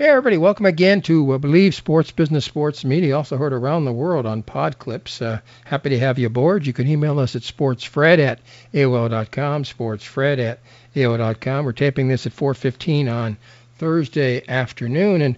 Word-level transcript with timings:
Hey, 0.00 0.08
everybody, 0.08 0.38
welcome 0.38 0.64
again 0.64 1.02
to 1.02 1.32
uh, 1.32 1.36
Believe 1.36 1.74
Sports 1.74 2.10
Business 2.10 2.46
Sports 2.46 2.86
Media, 2.86 3.14
also 3.14 3.36
heard 3.36 3.52
around 3.52 3.84
the 3.84 3.92
world 3.92 4.24
on 4.24 4.42
Podclips. 4.42 5.20
Uh, 5.20 5.40
happy 5.66 5.90
to 5.90 5.98
have 5.98 6.18
you 6.18 6.26
aboard. 6.26 6.64
You 6.64 6.72
can 6.72 6.88
email 6.88 7.18
us 7.18 7.36
at 7.36 7.42
sportsfred 7.42 8.18
at 8.18 8.40
AOL.com, 8.72 9.64
sportsfred 9.64 10.38
at 10.38 10.60
AOL.com. 10.96 11.66
We're 11.66 11.72
taping 11.72 12.08
this 12.08 12.24
at 12.24 12.32
4.15 12.32 13.12
on 13.14 13.36
Thursday 13.76 14.42
afternoon, 14.48 15.20
and 15.20 15.36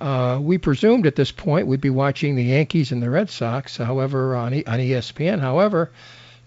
uh, 0.00 0.40
we 0.42 0.58
presumed 0.58 1.06
at 1.06 1.14
this 1.14 1.30
point 1.30 1.68
we'd 1.68 1.80
be 1.80 1.88
watching 1.88 2.34
the 2.34 2.42
Yankees 2.42 2.90
and 2.90 3.00
the 3.00 3.08
Red 3.08 3.30
Sox, 3.30 3.76
however, 3.76 4.34
on, 4.34 4.52
e- 4.52 4.64
on 4.64 4.80
ESPN. 4.80 5.38
However, 5.38 5.92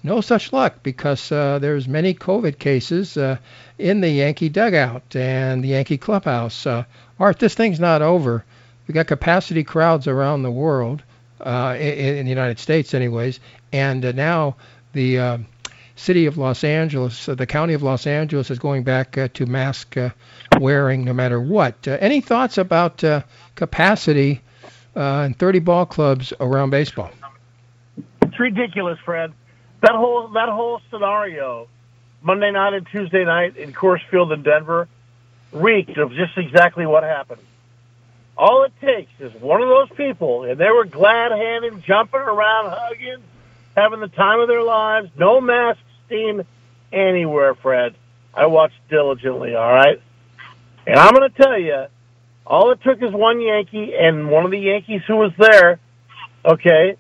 no 0.06 0.22
such 0.22 0.54
luck 0.54 0.84
because 0.84 1.32
uh, 1.32 1.58
there's 1.60 1.88
many 1.88 2.14
COVID 2.14 2.60
cases 2.60 3.18
uh, 3.18 3.38
in 3.80 4.02
the 4.02 4.10
Yankee 4.10 4.50
dugout 4.50 5.16
and 5.16 5.64
the 5.64 5.70
Yankee 5.70 5.98
clubhouse. 5.98 6.66
Uh, 6.66 6.84
Art, 7.20 7.40
this 7.40 7.56
thing's 7.56 7.80
not 7.80 8.04
over. 8.04 8.46
We 8.88 8.94
got 8.94 9.08
capacity 9.08 9.64
crowds 9.64 10.08
around 10.08 10.44
the 10.44 10.52
world, 10.52 11.02
uh, 11.42 11.76
in, 11.80 12.18
in 12.18 12.26
the 12.26 12.30
United 12.30 12.60
States, 12.60 12.94
anyways, 12.94 13.40
and 13.74 14.06
uh, 14.06 14.12
now 14.12 14.58
the 14.94 15.20
uh, 15.20 15.38
city 15.96 16.28
of 16.28 16.38
Los 16.38 16.64
Angeles, 16.64 17.26
the 17.26 17.48
county 17.48 17.74
of 17.74 17.82
Los 17.82 18.06
Angeles, 18.06 18.52
is 18.52 18.60
going 18.60 18.84
back 18.84 19.18
to 19.34 19.46
mask 19.48 19.96
wearing 20.60 21.04
no 21.04 21.14
matter 21.14 21.42
what. 21.42 21.88
Any 21.88 22.22
thoughts 22.22 22.60
about 22.60 23.04
capacity 23.56 24.42
in 24.96 25.34
30 25.34 25.60
ball 25.60 25.86
clubs 25.88 26.32
around 26.40 26.70
baseball? 26.70 27.10
It's 28.22 28.40
ridiculous, 28.40 29.00
Fred. 29.04 29.34
That 29.82 29.92
whole 29.92 30.30
that 30.30 30.50
whole 30.50 30.82
scenario, 30.90 31.68
Monday 32.22 32.52
night 32.52 32.74
and 32.74 32.88
Tuesday 32.88 33.24
night 33.24 33.58
in 33.58 33.74
Coors 33.74 34.02
Field 34.10 34.32
in 34.32 34.42
Denver, 34.42 34.88
reeked 35.52 35.98
of 35.98 36.12
just 36.14 36.38
exactly 36.38 36.86
what 36.86 37.04
happened. 37.04 37.42
All 38.38 38.64
it 38.64 38.74
takes 38.82 39.12
is 39.20 39.34
one 39.42 39.62
of 39.62 39.70
those 39.70 39.90
people, 39.96 40.44
and 40.44 40.60
they 40.60 40.70
were 40.70 40.86
glad 40.86 41.32
handing, 41.32 41.82
jumping 41.84 42.20
around, 42.20 42.72
hugging, 42.72 43.24
having 43.78 44.02
the 44.02 44.10
time 44.10 44.40
of 44.42 44.48
their 44.48 44.64
lives, 44.64 45.10
no 45.18 45.40
masks 45.40 45.82
seen 46.10 46.44
anywhere, 46.92 47.56
Fred. 47.56 47.96
I 48.34 48.48
watched 48.48 48.76
diligently, 48.90 49.56
all 49.56 49.72
right? 49.72 50.02
And 50.86 51.00
I'm 51.00 51.14
going 51.14 51.32
to 51.32 51.38
tell 51.42 51.58
you, 51.58 51.86
all 52.46 52.72
it 52.72 52.82
took 52.84 53.02
is 53.02 53.12
one 53.12 53.40
Yankee, 53.40 53.94
and 53.98 54.30
one 54.30 54.44
of 54.44 54.52
the 54.52 54.60
Yankees 54.60 55.02
who 55.08 55.16
was 55.16 55.32
there, 55.38 55.80
okay, 56.44 56.98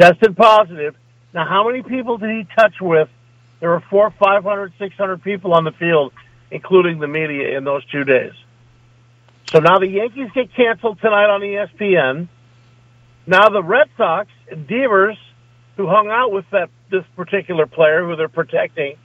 tested 0.00 0.36
positive. 0.36 0.96
Now, 1.34 1.46
how 1.46 1.68
many 1.68 1.82
people 1.82 2.18
did 2.18 2.30
he 2.30 2.46
touch 2.56 2.74
with? 2.80 3.08
There 3.60 3.70
were 3.70 3.82
four, 3.90 4.12
500, 4.18 4.72
600 4.78 5.22
people 5.22 5.52
on 5.52 5.64
the 5.64 5.72
field, 5.72 6.12
including 6.50 7.00
the 7.00 7.08
media, 7.08 7.56
in 7.56 7.64
those 7.64 7.84
two 7.86 8.04
days. 8.04 8.32
So 9.50 9.60
now 9.60 9.78
the 9.78 9.88
Yankees 9.88 10.30
get 10.34 10.54
canceled 10.54 11.00
tonight 11.00 11.30
on 11.30 11.40
ESPN. 11.40 12.28
Now 13.26 13.48
the 13.48 13.62
Red 13.62 13.88
Sox 13.96 14.28
Devers, 14.68 15.18
who 15.76 15.86
hung 15.86 16.08
out 16.10 16.32
with 16.32 16.44
that 16.52 16.70
this 16.90 17.04
particular 17.16 17.66
player 17.66 18.06
who 18.06 18.16
they're 18.16 18.28
protecting, 18.28 18.96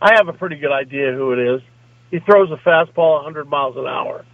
I 0.00 0.14
have 0.16 0.28
a 0.28 0.32
pretty 0.32 0.56
good 0.56 0.72
idea 0.72 1.12
who 1.12 1.32
it 1.32 1.38
is. 1.38 1.62
He 2.10 2.20
throws 2.20 2.50
a 2.50 2.56
fastball 2.56 3.24
100 3.24 3.48
miles 3.48 3.76
an 3.76 3.86
hour, 3.86 4.24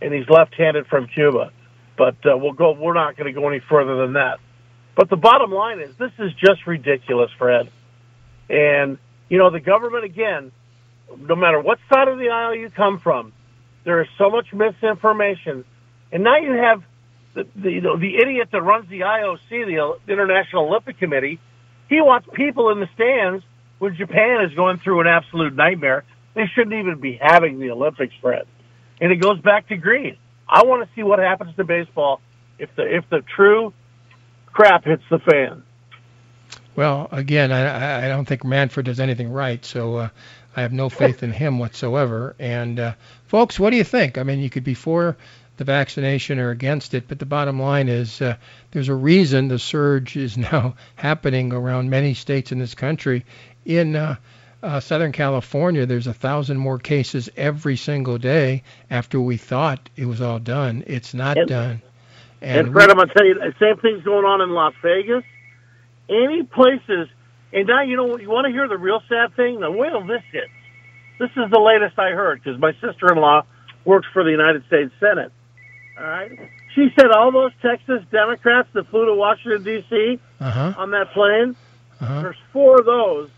and 0.00 0.14
he's 0.14 0.28
left-handed 0.28 0.86
from 0.86 1.08
Cuba. 1.08 1.52
But 1.98 2.16
uh, 2.24 2.36
we'll 2.36 2.52
go. 2.52 2.72
We're 2.72 2.94
not 2.94 3.16
going 3.16 3.32
to 3.32 3.38
go 3.38 3.48
any 3.48 3.60
further 3.68 3.96
than 3.96 4.14
that. 4.14 4.38
But 4.94 5.08
the 5.08 5.16
bottom 5.16 5.50
line 5.52 5.80
is, 5.80 5.96
this 5.96 6.12
is 6.18 6.32
just 6.34 6.66
ridiculous, 6.66 7.30
Fred. 7.38 7.70
And 8.48 8.98
you 9.28 9.38
know, 9.38 9.50
the 9.50 9.60
government 9.60 10.04
again. 10.04 10.52
No 11.18 11.34
matter 11.34 11.60
what 11.60 11.78
side 11.92 12.06
of 12.06 12.18
the 12.18 12.28
aisle 12.28 12.54
you 12.54 12.70
come 12.70 13.00
from, 13.00 13.32
there 13.82 14.00
is 14.00 14.08
so 14.16 14.30
much 14.30 14.52
misinformation, 14.52 15.64
and 16.12 16.22
now 16.22 16.36
you 16.36 16.52
have 16.52 16.84
the, 17.34 17.46
the 17.56 17.70
you 17.70 17.80
know 17.80 17.96
the 17.96 18.16
idiot 18.16 18.48
that 18.52 18.62
runs 18.62 18.88
the 18.88 19.00
IOC, 19.00 19.48
the 19.48 20.12
International 20.12 20.66
Olympic 20.68 20.98
Committee. 20.98 21.40
He 21.88 22.00
wants 22.00 22.28
people 22.32 22.70
in 22.70 22.78
the 22.78 22.88
stands 22.94 23.44
when 23.78 23.96
Japan 23.96 24.44
is 24.44 24.54
going 24.54 24.78
through 24.78 25.00
an 25.00 25.06
absolute 25.08 25.54
nightmare. 25.54 26.04
They 26.34 26.46
shouldn't 26.54 26.74
even 26.74 27.00
be 27.00 27.18
having 27.20 27.58
the 27.58 27.70
Olympics, 27.72 28.14
Fred. 28.20 28.46
And 29.00 29.10
it 29.10 29.16
goes 29.16 29.40
back 29.40 29.68
to 29.68 29.76
green. 29.76 30.16
I 30.48 30.64
want 30.64 30.86
to 30.86 30.94
see 30.94 31.02
what 31.02 31.18
happens 31.18 31.56
to 31.56 31.64
baseball 31.64 32.20
if 32.58 32.74
the 32.76 32.82
if 32.82 33.08
the 33.08 33.22
true 33.34 33.72
crap 34.52 34.84
hits 34.84 35.02
the 35.10 35.18
fan. 35.18 35.62
Well, 36.76 37.08
again, 37.10 37.52
I, 37.52 38.06
I 38.06 38.08
don't 38.08 38.24
think 38.26 38.44
Manfred 38.44 38.86
does 38.86 39.00
anything 39.00 39.30
right, 39.32 39.62
so 39.64 39.96
uh, 39.96 40.08
I 40.56 40.62
have 40.62 40.72
no 40.72 40.88
faith 40.88 41.22
in 41.22 41.32
him 41.32 41.58
whatsoever. 41.58 42.34
And 42.38 42.78
uh, 42.78 42.94
folks, 43.26 43.58
what 43.58 43.70
do 43.70 43.76
you 43.76 43.84
think? 43.84 44.18
I 44.18 44.22
mean, 44.22 44.38
you 44.38 44.50
could 44.50 44.64
be 44.64 44.74
for 44.74 45.16
the 45.56 45.64
vaccination 45.64 46.38
or 46.38 46.50
against 46.50 46.94
it, 46.94 47.04
but 47.08 47.18
the 47.18 47.26
bottom 47.26 47.60
line 47.60 47.88
is 47.88 48.22
uh, 48.22 48.36
there's 48.70 48.88
a 48.88 48.94
reason 48.94 49.48
the 49.48 49.58
surge 49.58 50.16
is 50.16 50.38
now 50.52 50.74
happening 50.94 51.52
around 51.52 51.90
many 51.90 52.14
states 52.14 52.52
in 52.52 52.58
this 52.58 52.74
country. 52.74 53.26
In 53.66 53.94
uh, 53.96 54.16
uh, 54.62 54.80
Southern 54.80 55.12
California, 55.12 55.84
there's 55.86 56.06
a 56.06 56.14
thousand 56.14 56.56
more 56.58 56.78
cases 56.78 57.28
every 57.36 57.76
single 57.76 58.16
day 58.16 58.62
after 58.90 59.20
we 59.20 59.36
thought 59.36 59.90
it 59.96 60.06
was 60.06 60.20
all 60.20 60.38
done. 60.38 60.84
It's 60.86 61.12
not 61.14 61.36
And- 61.36 61.48
done. 61.48 61.82
And, 62.42 62.68
we- 62.68 62.72
Fred, 62.72 62.90
I'm 62.90 62.96
gonna 62.96 63.12
tell 63.12 63.26
you, 63.26 63.34
the 63.34 63.54
same 63.60 63.76
thing's 63.78 64.02
going 64.02 64.24
on 64.24 64.40
in 64.40 64.50
Las 64.50 64.74
Vegas. 64.82 65.24
Any 66.08 66.42
places, 66.42 67.08
and 67.52 67.66
now 67.66 67.82
you 67.82 67.96
know 67.96 68.06
what 68.06 68.20
you 68.20 68.30
want 68.30 68.46
to 68.46 68.52
hear 68.52 68.66
the 68.66 68.78
real 68.78 69.00
sad 69.08 69.34
thing. 69.36 69.60
Now 69.60 69.70
wait 69.70 69.90
till 69.90 70.04
this 70.06 70.22
hits. 70.32 70.50
This 71.18 71.30
is 71.36 71.50
the 71.50 71.60
latest 71.60 71.98
I 71.98 72.10
heard 72.10 72.42
because 72.42 72.58
my 72.58 72.72
sister-in-law 72.80 73.44
works 73.84 74.08
for 74.12 74.24
the 74.24 74.30
United 74.30 74.66
States 74.66 74.92
Senate. 74.98 75.30
All 75.98 76.06
right, 76.06 76.32
she 76.74 76.88
said 76.98 77.10
all 77.10 77.30
those 77.30 77.52
Texas 77.60 78.02
Democrats 78.10 78.68
that 78.72 78.88
flew 78.88 79.06
to 79.06 79.14
Washington 79.14 79.62
D.C. 79.62 80.18
uh-huh, 80.40 80.74
on 80.78 80.90
that 80.92 81.12
plane, 81.12 81.54
uh-huh. 82.00 82.22
there's 82.22 82.36
four 82.52 82.80
of 82.80 82.86
those 82.86 83.28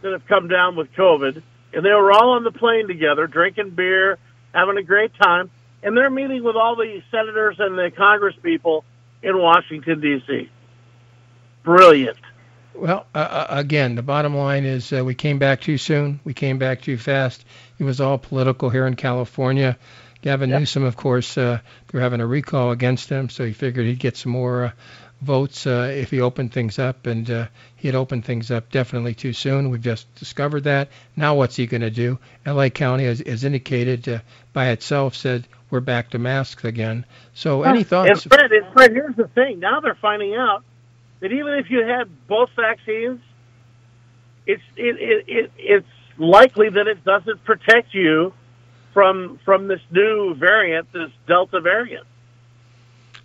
that 0.00 0.12
have 0.12 0.26
come 0.26 0.48
down 0.48 0.74
with 0.76 0.92
COVID, 0.94 1.42
and 1.74 1.84
they 1.84 1.90
were 1.90 2.10
all 2.12 2.30
on 2.30 2.44
the 2.44 2.52
plane 2.52 2.88
together, 2.88 3.26
drinking 3.26 3.70
beer, 3.70 4.18
having 4.54 4.78
a 4.78 4.82
great 4.82 5.12
time, 5.14 5.50
and 5.82 5.96
they're 5.96 6.10
meeting 6.10 6.42
with 6.42 6.56
all 6.56 6.76
the 6.76 7.02
senators 7.10 7.56
and 7.58 7.78
the 7.78 7.90
Congress 7.96 8.34
people 8.42 8.84
in 9.22 9.38
Washington 9.38 10.00
D.C. 10.00 10.50
Brilliant. 11.62 12.16
Well, 12.74 13.06
uh, 13.14 13.18
uh, 13.18 13.46
again, 13.50 13.96
the 13.96 14.02
bottom 14.02 14.36
line 14.36 14.64
is 14.64 14.92
uh, 14.92 15.04
we 15.04 15.14
came 15.14 15.38
back 15.38 15.60
too 15.60 15.78
soon. 15.78 16.20
We 16.24 16.32
came 16.32 16.58
back 16.58 16.80
too 16.80 16.96
fast. 16.96 17.44
It 17.78 17.84
was 17.84 18.00
all 18.00 18.18
political 18.18 18.70
here 18.70 18.86
in 18.86 18.94
California. 18.94 19.76
Gavin 20.22 20.50
Yep. 20.50 20.60
Newsom, 20.60 20.82
of 20.84 20.96
course, 20.96 21.36
uh, 21.38 21.60
they're 21.88 22.00
having 22.00 22.20
a 22.20 22.26
recall 22.26 22.70
against 22.70 23.08
him, 23.08 23.28
so 23.28 23.44
he 23.44 23.52
figured 23.52 23.86
he'd 23.86 23.98
get 23.98 24.16
some 24.16 24.32
more 24.32 24.64
uh, 24.64 24.70
votes 25.20 25.66
uh, 25.66 25.92
if 25.92 26.10
he 26.10 26.20
opened 26.20 26.52
things 26.52 26.78
up, 26.78 27.06
and 27.06 27.30
uh, 27.30 27.46
he 27.76 27.88
had 27.88 27.94
opened 27.94 28.24
things 28.24 28.50
up 28.50 28.70
definitely 28.70 29.14
too 29.14 29.32
soon. 29.32 29.70
We've 29.70 29.80
just 29.80 30.12
discovered 30.16 30.64
that. 30.64 30.88
Now, 31.16 31.34
what's 31.34 31.56
he 31.56 31.66
going 31.66 31.80
to 31.82 31.90
do? 31.90 32.18
L.A. 32.44 32.70
County, 32.70 33.06
as, 33.06 33.20
as 33.20 33.44
indicated 33.44 34.08
uh, 34.08 34.18
by 34.52 34.68
itself, 34.68 35.14
said 35.14 35.46
we're 35.70 35.80
back 35.80 36.10
to 36.10 36.18
masks 36.18 36.64
again. 36.64 37.04
So, 37.34 37.62
any 37.62 37.84
And 38.04 38.22
thoughts? 38.22 38.24
Fred, 38.24 38.52
and 38.52 38.66
Fred, 38.72 38.92
here's 38.92 39.16
the 39.16 39.28
thing. 39.28 39.60
Now 39.60 39.80
they're 39.80 39.98
finding 40.00 40.34
out 40.34 40.64
that 41.20 41.32
even 41.32 41.54
if 41.54 41.70
you 41.70 41.84
had 41.86 42.08
both 42.28 42.50
vaccines, 42.56 43.20
it's 44.46 44.62
it, 44.76 44.96
it, 44.98 45.24
it 45.28 45.52
it's 45.58 45.86
likely 46.18 46.70
that 46.70 46.86
it 46.88 47.04
doesn't 47.04 47.44
protect 47.44 47.94
you 47.94 48.34
from 48.94 49.38
from 49.44 49.68
this 49.68 49.80
new 49.90 50.34
variant, 50.34 50.92
this 50.92 51.10
Delta 51.26 51.60
variant. 51.60 52.06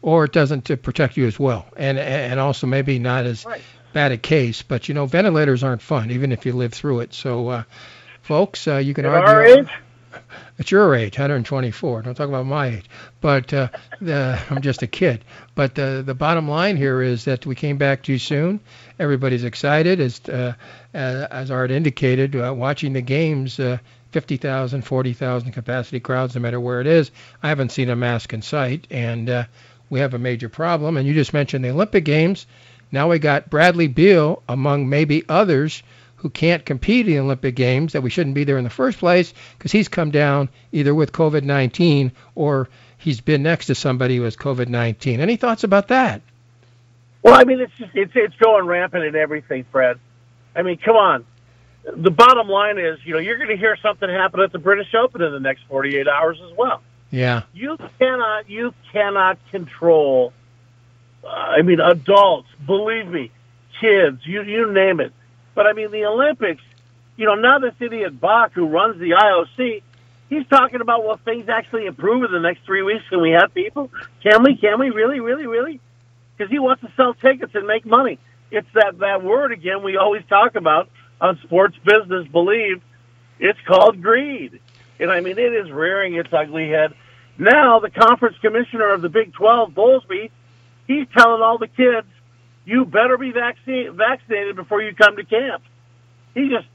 or 0.02 0.25
it 0.25 0.31
doesn't 0.34 0.66
to 0.66 0.78
protect 0.78 1.18
you 1.18 1.28
as 1.28 1.40
well, 1.40 1.68
and 1.78 1.98
and 2.00 2.40
also 2.40 2.68
maybe 2.68 3.00
not 3.00 3.25
as 3.25 3.46
Right. 3.46 3.64
bad 3.94 4.12
a 4.12 4.18
case. 4.18 4.62
But 4.64 4.88
you 4.90 4.94
know, 4.96 5.06
ventilators 5.06 5.64
aren't 5.64 5.81
fun, 5.81 6.12
even 6.12 6.31
if 6.31 6.46
you 6.46 6.54
live 6.54 6.74
through 6.74 7.02
it. 7.02 7.14
So, 7.14 7.50
uh, 7.50 7.64
folks, 8.22 8.68
uh, 8.68 8.78
you 8.78 8.94
can 8.94 9.06
At 9.06 9.12
argue. 9.12 9.28
our 9.28 9.44
age, 9.44 9.70
At 10.59 10.71
your 10.71 10.95
age, 10.95 11.17
124. 11.17 12.01
Don't 12.01 12.13
talk 12.16 12.29
about 12.29 12.45
my 12.45 12.67
age. 12.67 12.89
But 13.21 13.53
uh, 13.53 13.69
the, 14.01 14.39
I'm 14.50 14.62
just 14.62 14.81
a 14.81 14.88
kid. 14.88 15.25
But 15.56 15.77
uh, 15.80 16.01
the 16.03 16.13
bottom 16.13 16.47
line 16.47 16.77
here 16.77 17.01
is 17.01 17.25
that 17.25 17.45
we 17.45 17.56
came 17.56 17.77
back 17.77 18.03
too 18.03 18.18
soon. 18.18 18.59
Everybody's 19.00 19.44
excited, 19.44 20.00
as 20.00 20.21
uh, 20.30 20.53
uh, 20.94 21.27
as 21.31 21.51
Art 21.51 21.71
indicated, 21.71 22.35
uh, 22.35 22.53
watching 22.56 22.94
the 22.94 23.01
games. 23.01 23.59
Uh, 23.59 23.77
50,000, 24.12 24.83
40,000 24.83 25.51
capacity 25.51 26.00
crowds, 26.00 26.36
no 26.36 26.41
matter 26.41 26.59
where 26.59 26.79
it 26.79 26.86
is. 26.86 27.09
I 27.41 27.50
haven't 27.50 27.71
seen 27.71 27.89
a 27.89 27.95
mask 27.95 28.31
in 28.31 28.44
sight, 28.44 28.86
and 28.91 29.27
uh, 29.27 29.45
we 29.89 30.01
have 30.01 30.13
a 30.13 30.19
major 30.19 30.50
problem. 30.50 30.97
And 30.97 31.07
you 31.07 31.15
just 31.15 31.33
mentioned 31.33 31.65
the 31.65 31.71
Olympic 31.71 32.06
Games. 32.06 32.45
Now 32.91 33.09
we 33.09 33.18
got 33.18 33.50
Bradley 33.50 33.88
Beal, 33.88 34.44
among 34.47 34.88
maybe 34.88 35.24
others, 35.27 35.81
who 36.24 36.30
can't 36.30 36.66
compete 36.66 37.06
in 37.06 37.14
the 37.14 37.20
Olympic 37.20 37.54
Games, 37.54 37.94
that 37.94 38.02
we 38.02 38.10
shouldn't 38.10 38.34
be 38.34 38.46
there 38.46 38.58
in 38.58 38.64
the 38.64 38.70
first 38.70 38.98
place 38.98 39.34
because 39.58 39.72
he's 39.72 39.90
come 39.90 40.10
down 40.10 40.50
either 40.72 40.96
with 40.96 41.12
COVID 41.12 41.44
19 41.44 42.14
or 42.34 42.70
he's 42.98 43.22
been 43.22 43.44
next 43.44 43.68
to 43.68 43.75
somebody 43.75 44.16
who 44.16 44.24
has 44.24 44.36
COVID 44.36 44.70
19. 44.70 45.20
Any 45.20 45.36
thoughts 45.36 45.64
about 45.64 45.90
that? 45.90 46.22
well, 47.24 47.36
I 47.36 47.44
mean, 47.44 47.60
it's 47.60 47.74
just 47.78 47.92
it's 47.94 48.12
it's 48.16 48.36
going 48.38 48.66
rampant 48.66 49.04
in 49.04 49.16
everything, 49.16 49.66
Fred. 49.72 50.00
I 50.56 50.62
mean, 50.62 50.78
come 50.78 50.96
on. 50.96 51.25
The 51.84 52.12
bottom 52.12 52.48
line 52.48 52.78
is, 52.78 53.00
you 53.04 53.14
know, 53.14 53.20
you're 53.20 53.38
going 53.38 53.50
to 53.50 53.58
hear 53.58 53.78
something 53.81 54.10
happen 54.10 54.40
at 54.40 54.54
the 54.54 54.60
British 54.60 54.94
Open 54.96 55.22
in 55.22 55.34
the 55.34 55.40
next 55.40 55.64
48 55.68 56.08
hours 56.08 56.40
as 56.42 56.58
well. 56.58 56.81
Yeah. 57.12 57.44
You 57.54 57.78
cannot 58.00 58.50
you 58.50 58.74
cannot 58.94 59.40
control. 59.52 60.31
Uh, 61.24 61.28
I 61.28 61.62
mean, 61.64 61.81
adults. 61.81 62.48
Believe 62.66 63.08
me, 63.08 63.31
kids. 63.81 64.20
You 64.25 64.44
you 64.44 64.72
name 64.72 65.02
it. 65.02 65.12
But 65.55 65.67
I 65.67 65.73
mean, 65.73 65.91
the 65.91 66.05
Olympics. 66.05 66.63
You 67.15 67.27
know, 67.27 67.35
now 67.35 67.59
this 67.59 67.75
idiot 67.79 68.19
Bach 68.19 68.53
who 68.53 68.67
runs 68.67 69.00
the 69.00 69.11
IOC, 69.11 69.83
he's 70.29 70.47
talking 70.47 70.81
about 70.81 71.03
will 71.03 71.17
things 71.17 71.47
actually 71.47 71.85
improve 71.85 72.23
in 72.23 72.31
the 72.31 72.39
next 72.39 72.65
three 72.65 72.81
weeks? 72.81 73.03
Can 73.09 73.21
we 73.21 73.31
have 73.31 73.53
people? 73.53 73.91
Can 74.23 74.44
we? 74.44 74.57
Can 74.57 74.79
we 74.79 74.89
really, 74.89 75.19
really, 75.19 75.45
really? 75.45 75.79
Because 76.35 76.51
he 76.51 76.59
wants 76.59 76.81
to 76.81 76.91
sell 76.97 77.13
tickets 77.13 77.53
and 77.53 77.67
make 77.67 77.85
money. 77.85 78.17
It's 78.51 78.67
that 78.73 79.00
that 79.00 79.23
word 79.23 79.51
again 79.51 79.83
we 79.83 79.97
always 79.97 80.23
talk 80.27 80.55
about 80.55 80.89
on 81.21 81.39
sports 81.44 81.75
business. 81.83 82.27
Believe 82.27 82.81
it's 83.39 83.59
called 83.67 84.01
greed, 84.01 84.59
and 85.00 85.11
I 85.11 85.21
mean 85.21 85.38
it 85.38 85.53
is 85.53 85.71
rearing 85.71 86.15
its 86.15 86.29
ugly 86.31 86.69
head. 86.69 86.94
Now 87.38 87.79
the 87.79 87.89
conference 87.89 88.38
commissioner 88.41 88.89
of 88.89 89.01
the 89.01 89.09
Big 89.09 89.33
Twelve, 89.33 89.71
Bowlesby, 89.71 90.29
he's 90.88 91.07
telling 91.17 91.41
all 91.41 91.57
the 91.57 91.67
kids, 91.67 92.07
"You 92.65 92.86
better 92.86 93.18
be 93.18 93.31
vaccinated 93.31 93.94
vaccinated 93.94 94.56
before 94.56 94.81
you 94.81 94.94
come 94.95 95.15
to 95.18 95.24
camp." 95.24 95.63
He 96.33 96.50
just 96.50 96.68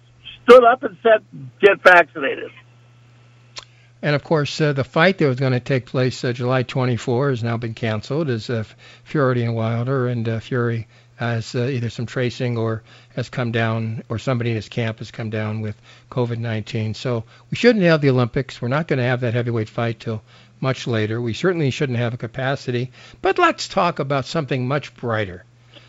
stood 0.43 0.64
up 0.64 0.82
and 0.82 0.96
said, 1.02 1.25
"Get 1.61 1.82
vaccinated." 1.82 2.50
And 4.00 4.14
of 4.14 4.23
course, 4.23 4.61
uh, 4.61 4.73
the 4.73 4.85
fight 4.85 5.19
that 5.19 5.26
was 5.26 5.40
going 5.40 5.55
to 5.55 5.61
take 5.61 5.87
place 5.87 6.25
uh, 6.25 6.32
July 6.32 6.62
24 6.62 7.31
has 7.31 7.43
now 7.43 7.56
been 7.56 7.75
canceled 7.75 8.31
as 8.31 8.49
uh, 8.49 8.62
Fury 9.02 9.43
and 9.43 9.56
Wilder, 9.56 10.06
and 10.06 10.29
uh, 10.29 10.38
Fury 10.38 10.87
has 11.17 11.52
uh, 11.56 11.64
either 11.64 11.90
some 11.90 12.06
tracing 12.06 12.56
or 12.56 12.85
has 13.17 13.29
come 13.29 13.50
down, 13.50 14.05
or 14.08 14.20
somebody 14.20 14.50
in 14.50 14.56
his 14.56 14.69
camp 14.69 15.00
has 15.00 15.11
come 15.11 15.31
down 15.31 15.61
with 15.62 15.75
COVID-19. 16.12 16.94
So 16.94 17.25
we 17.50 17.56
shouldn't 17.56 17.85
have 17.85 18.00
the 18.00 18.11
Olympics. 18.11 18.62
We're 18.62 18.69
not 18.69 18.87
going 18.87 19.00
to 19.00 19.05
have 19.05 19.23
that 19.23 19.35
heavyweight 19.35 19.69
fight 19.69 19.99
till 19.99 20.23
much 20.61 20.87
later. 20.87 21.20
We 21.20 21.32
certainly 21.32 21.70
shouldn't 21.70 21.99
have 21.99 22.14
a 22.14 22.19
capacity. 22.19 22.93
But 23.20 23.38
let's 23.38 23.67
talk 23.67 23.99
about 23.99 24.26
something 24.26 24.69
much 24.69 24.94
brighter. 24.94 25.44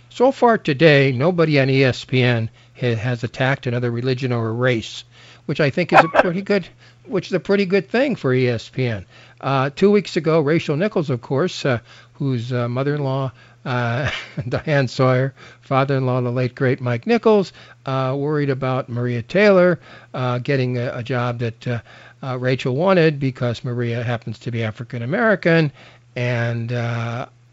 So 0.09 0.31
far 0.31 0.57
today, 0.57 1.11
nobody 1.11 1.59
on 1.59 1.67
ESPN 1.67 2.49
has 2.73 3.23
attacked 3.23 3.67
another 3.67 3.91
religion 3.91 4.31
or 4.31 4.49
a 4.49 4.53
race, 4.53 5.03
which 5.45 5.59
I 5.59 5.69
think 5.69 5.93
is 5.93 6.03
a 6.03 6.07
pretty 6.21 6.41
good 6.41 6.67
which 7.09 7.27
is 7.27 7.33
a 7.33 7.39
pretty 7.39 7.65
good 7.65 7.89
thing 7.89 8.15
for 8.15 8.33
ESPN. 8.33 9.05
Uh, 9.41 9.69
two 9.75 9.91
weeks 9.91 10.15
ago, 10.15 10.39
Rachel 10.39 10.77
Nichols, 10.77 11.09
of 11.09 11.21
course, 11.21 11.65
uh, 11.65 11.79
whose 12.13 12.53
uh, 12.53 12.69
mother-in-law, 12.69 13.31
uh, 13.65 14.11
Diane 14.49 14.87
Sawyer, 14.87 15.33
father-in-law, 15.61 16.21
the 16.21 16.31
late 16.31 16.55
great 16.55 16.81
Mike 16.81 17.07
Nichols, 17.07 17.51
uh, 17.85 18.15
worried 18.17 18.49
about 18.49 18.89
Maria 18.89 19.21
Taylor 19.21 19.79
uh, 20.13 20.39
getting 20.39 20.77
a, 20.77 20.97
a, 20.97 21.03
job 21.03 21.39
that 21.39 21.83
Rachel 22.21 22.75
wanted 22.75 23.19
because 23.19 23.63
Maria 23.63 24.03
happens 24.03 24.39
to 24.39 24.51
be 24.51 24.63
African 24.63 25.01
American, 25.01 25.71
and 26.15 26.69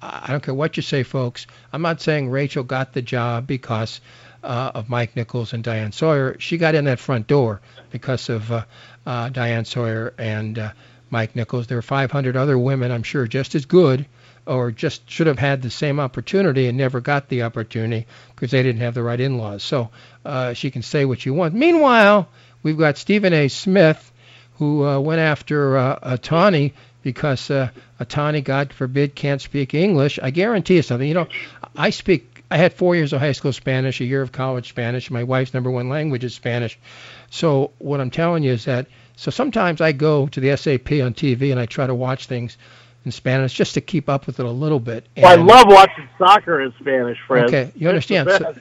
I 0.00 0.26
don't 0.28 0.43
care 0.43 0.54
what 0.54 0.76
you 0.76 0.82
say, 0.82 1.02
folks. 1.02 1.46
I'm 1.72 1.82
not 1.82 2.00
saying 2.00 2.28
Rachel 2.28 2.64
got 2.64 2.93
the 2.93 3.02
job 3.02 3.46
because 3.46 4.00
uh, 4.44 4.72
of 4.75 4.88
Mike 4.88 5.16
Nichols 5.16 5.52
and 5.52 5.64
Diane 5.64 5.93
Sawyer. 5.93 6.37
She 6.38 6.58
got 6.58 6.75
in 6.75 6.84
that 6.84 7.00
front 7.00 7.26
door 7.26 7.60
because 7.90 8.28
of 8.28 8.50
uh, 8.52 8.64
uh, 9.04 9.28
Diane 9.31 9.64
Sawyer 9.64 10.14
and 10.19 10.58
uh, 10.58 10.72
Mike 11.10 11.34
Nichols. 11.34 11.66
There 11.66 11.78
are 11.78 11.82
500 11.82 12.37
other 12.37 12.58
women, 12.58 12.93
I'm 12.93 13.02
sure, 13.02 13.26
just 13.26 13.54
as 13.54 13.64
good 13.64 14.06
or 14.46 14.70
just 14.70 15.10
should 15.10 15.26
have 15.26 15.38
had 15.38 15.60
the 15.60 15.70
same 15.70 15.98
opportunity 15.98 16.69
and 16.69 16.78
never 16.78 17.00
got 17.00 17.28
the 17.28 17.43
opportunity 17.43 18.06
because 18.34 18.52
they 18.52 18.62
didn't 18.62 18.81
have 18.81 18.94
the 18.94 19.02
right 19.02 19.19
in-laws. 19.19 19.62
So 19.62 19.90
uh, 20.25 20.52
she 20.52 20.70
can 20.70 20.82
say 20.82 21.04
what 21.04 21.20
she 21.20 21.31
wants. 21.31 21.56
Meanwhile, 21.56 22.28
we've 22.62 22.78
got 22.78 22.96
Stephen 22.96 23.32
A. 23.32 23.48
Smith, 23.48 24.12
who 24.58 24.87
uh, 24.87 25.00
went 25.00 25.20
after 25.20 25.76
uh, 25.76 26.16
Ohtani 26.16 26.72
because 27.06 27.53
uh, 27.53 27.69
Ohtani, 28.00 28.43
God 28.43 28.73
forbid, 28.73 29.14
can't 29.14 29.41
speak 29.41 29.75
English. 29.75 30.19
I 30.20 30.31
guarantee 30.31 30.75
you 30.75 30.82
something. 30.82 31.06
You 31.06 31.14
know, 31.14 31.29
I 31.76 31.91
speak 31.91 32.43
I 32.50 32.56
had 32.56 32.73
four 32.73 32.97
years 32.97 33.12
of 33.12 33.20
high 33.20 33.31
school 33.31 33.53
Spanish, 33.53 34.00
a 34.00 34.05
year 34.05 34.23
of 34.23 34.32
college 34.32 34.70
Spanish. 34.70 35.08
My 35.08 35.23
wife's 35.23 35.55
number 35.55 35.70
one 35.70 35.88
language 35.88 36.25
is 36.25 36.35
Spanish. 36.35 36.76
So 37.31 37.70
what 37.79 38.00
I'm 38.00 38.11
telling 38.11 38.43
you 38.43 38.50
is 38.50 38.64
that 38.64 38.88
so 39.14 39.31
sometimes 39.31 39.81
I 39.81 39.93
go 39.93 40.26
to 40.26 40.41
the 40.41 40.56
SAP 40.56 40.91
on 40.94 41.14
TV 41.14 41.53
and 41.53 41.61
I 41.61 41.67
try 41.67 41.87
to 41.87 41.94
watch 41.94 42.26
things 42.26 42.58
in 43.05 43.12
Spanish 43.12 43.55
just 43.55 43.75
to 43.75 43.81
keep 43.81 44.08
up 44.08 44.26
with 44.26 44.41
it 44.41 44.44
a 44.44 44.50
little 44.50 44.81
bit. 44.81 45.06
Well, 45.17 45.26
I 45.29 45.37
love 45.37 45.69
watching 45.69 46.08
soccer 46.19 46.61
in 46.61 46.75
Spanish, 46.81 47.19
Fred. 47.29 47.44
Okay, 47.44 47.70
you 47.76 47.88
understand. 47.88 48.31
So, 48.32 48.55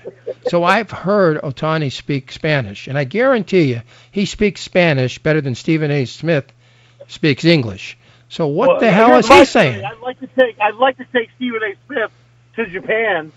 so 0.49 0.63
I've 0.63 0.91
heard 0.91 1.41
Ohtani 1.41 1.91
speak 1.91 2.31
Spanish, 2.31 2.85
and 2.87 2.95
I 2.95 3.05
guarantee 3.05 3.63
you 3.73 3.81
he 4.11 4.25
speaks 4.27 4.61
Spanish 4.61 5.17
better 5.17 5.41
than 5.41 5.55
Stephen 5.55 5.89
A. 5.89 6.05
Smith 6.05 6.45
speaks 7.07 7.43
English. 7.43 7.97
So 8.29 8.47
what 8.47 8.69
well, 8.69 8.79
the 8.79 8.91
hell 8.91 9.17
is 9.17 9.27
he 9.27 9.45
saying? 9.45 9.83
I'd 9.83 9.99
like 9.99 10.19
to 10.19 10.27
take 10.27 10.59
I'd 10.59 10.75
like 10.75 10.97
to 10.97 11.05
take 11.13 11.29
Stephen 11.35 11.61
A. 11.63 11.75
Smith 11.85 12.11
to 12.55 12.65
Japan 12.67 13.31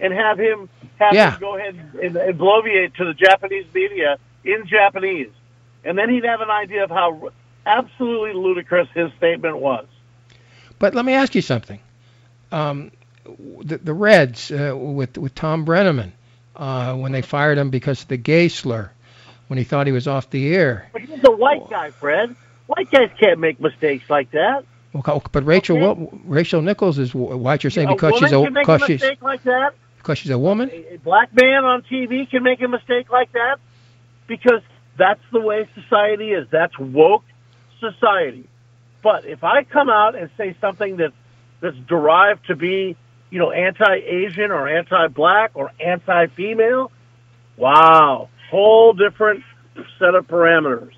and 0.00 0.12
have 0.12 0.38
him 0.38 0.68
have 0.98 1.14
yeah. 1.14 1.32
him 1.32 1.40
go 1.40 1.56
ahead 1.56 1.74
and, 2.02 2.16
and 2.16 2.38
bloviate 2.38 2.94
to 2.96 3.04
the 3.04 3.14
Japanese 3.14 3.66
media 3.72 4.18
in 4.44 4.66
Japanese, 4.66 5.30
and 5.84 5.96
then 5.96 6.10
he'd 6.10 6.24
have 6.24 6.40
an 6.40 6.50
idea 6.50 6.84
of 6.84 6.90
how 6.90 7.30
absolutely 7.64 8.34
ludicrous 8.34 8.88
his 8.94 9.10
statement 9.14 9.58
was. 9.58 9.86
But 10.78 10.94
let 10.94 11.04
me 11.04 11.14
ask 11.14 11.34
you 11.34 11.42
something. 11.42 11.80
Um, 12.52 12.92
the, 13.24 13.78
the 13.78 13.94
Reds 13.94 14.50
uh, 14.50 14.76
with 14.76 15.16
with 15.16 15.34
Thom 15.34 15.64
Brennaman 15.64 16.12
uh, 16.56 16.94
when 16.94 17.12
they 17.12 17.22
fired 17.22 17.58
him 17.58 17.70
because 17.70 18.02
of 18.02 18.08
the 18.08 18.16
gay 18.16 18.48
slur 18.48 18.90
when 19.48 19.58
he 19.58 19.64
thought 19.64 19.86
he 19.86 19.92
was 19.92 20.08
off 20.08 20.30
the 20.30 20.54
air. 20.54 20.88
But 20.92 21.02
he's 21.02 21.24
a 21.24 21.30
white 21.30 21.68
guy, 21.68 21.90
Fred. 21.90 22.34
White 22.66 22.90
guys 22.90 23.10
can't 23.20 23.40
make 23.40 23.60
mistakes 23.60 24.08
like 24.08 24.30
that. 24.32 24.64
Well, 24.92 25.22
but 25.32 25.44
Rachel 25.44 25.82
okay. 25.82 26.18
Rachel 26.24 26.62
Nichols 26.62 26.98
is 26.98 27.14
white. 27.14 27.64
You're 27.64 27.70
saying 27.70 27.88
a 27.88 27.94
because 27.94 28.18
she's 28.18 28.32
a 28.32 28.48
because 28.50 28.82
a 28.82 28.86
she's 28.86 29.02
like 29.20 29.42
that 29.42 29.74
because 30.04 30.18
she's 30.18 30.30
a 30.30 30.38
woman. 30.38 30.70
A, 30.70 30.94
a 30.94 30.98
black 30.98 31.30
man 31.34 31.64
on 31.64 31.82
TV 31.82 32.30
can 32.30 32.42
make 32.42 32.60
a 32.62 32.68
mistake 32.68 33.10
like 33.10 33.32
that 33.32 33.56
because 34.26 34.62
that's 34.98 35.20
the 35.32 35.40
way 35.40 35.68
society 35.74 36.30
is. 36.30 36.46
That's 36.50 36.78
woke 36.78 37.24
society. 37.80 38.48
But 39.02 39.24
if 39.24 39.42
I 39.42 39.64
come 39.64 39.88
out 39.88 40.14
and 40.14 40.30
say 40.36 40.56
something 40.60 40.98
that 40.98 41.12
that's 41.60 41.76
derived 41.88 42.46
to 42.46 42.56
be, 42.56 42.96
you 43.30 43.38
know, 43.38 43.50
anti-Asian 43.50 44.50
or 44.50 44.68
anti-black 44.68 45.52
or 45.54 45.72
anti-female, 45.80 46.92
wow, 47.56 48.28
whole 48.50 48.92
different 48.92 49.42
set 49.98 50.14
of 50.14 50.26
parameters. 50.26 50.92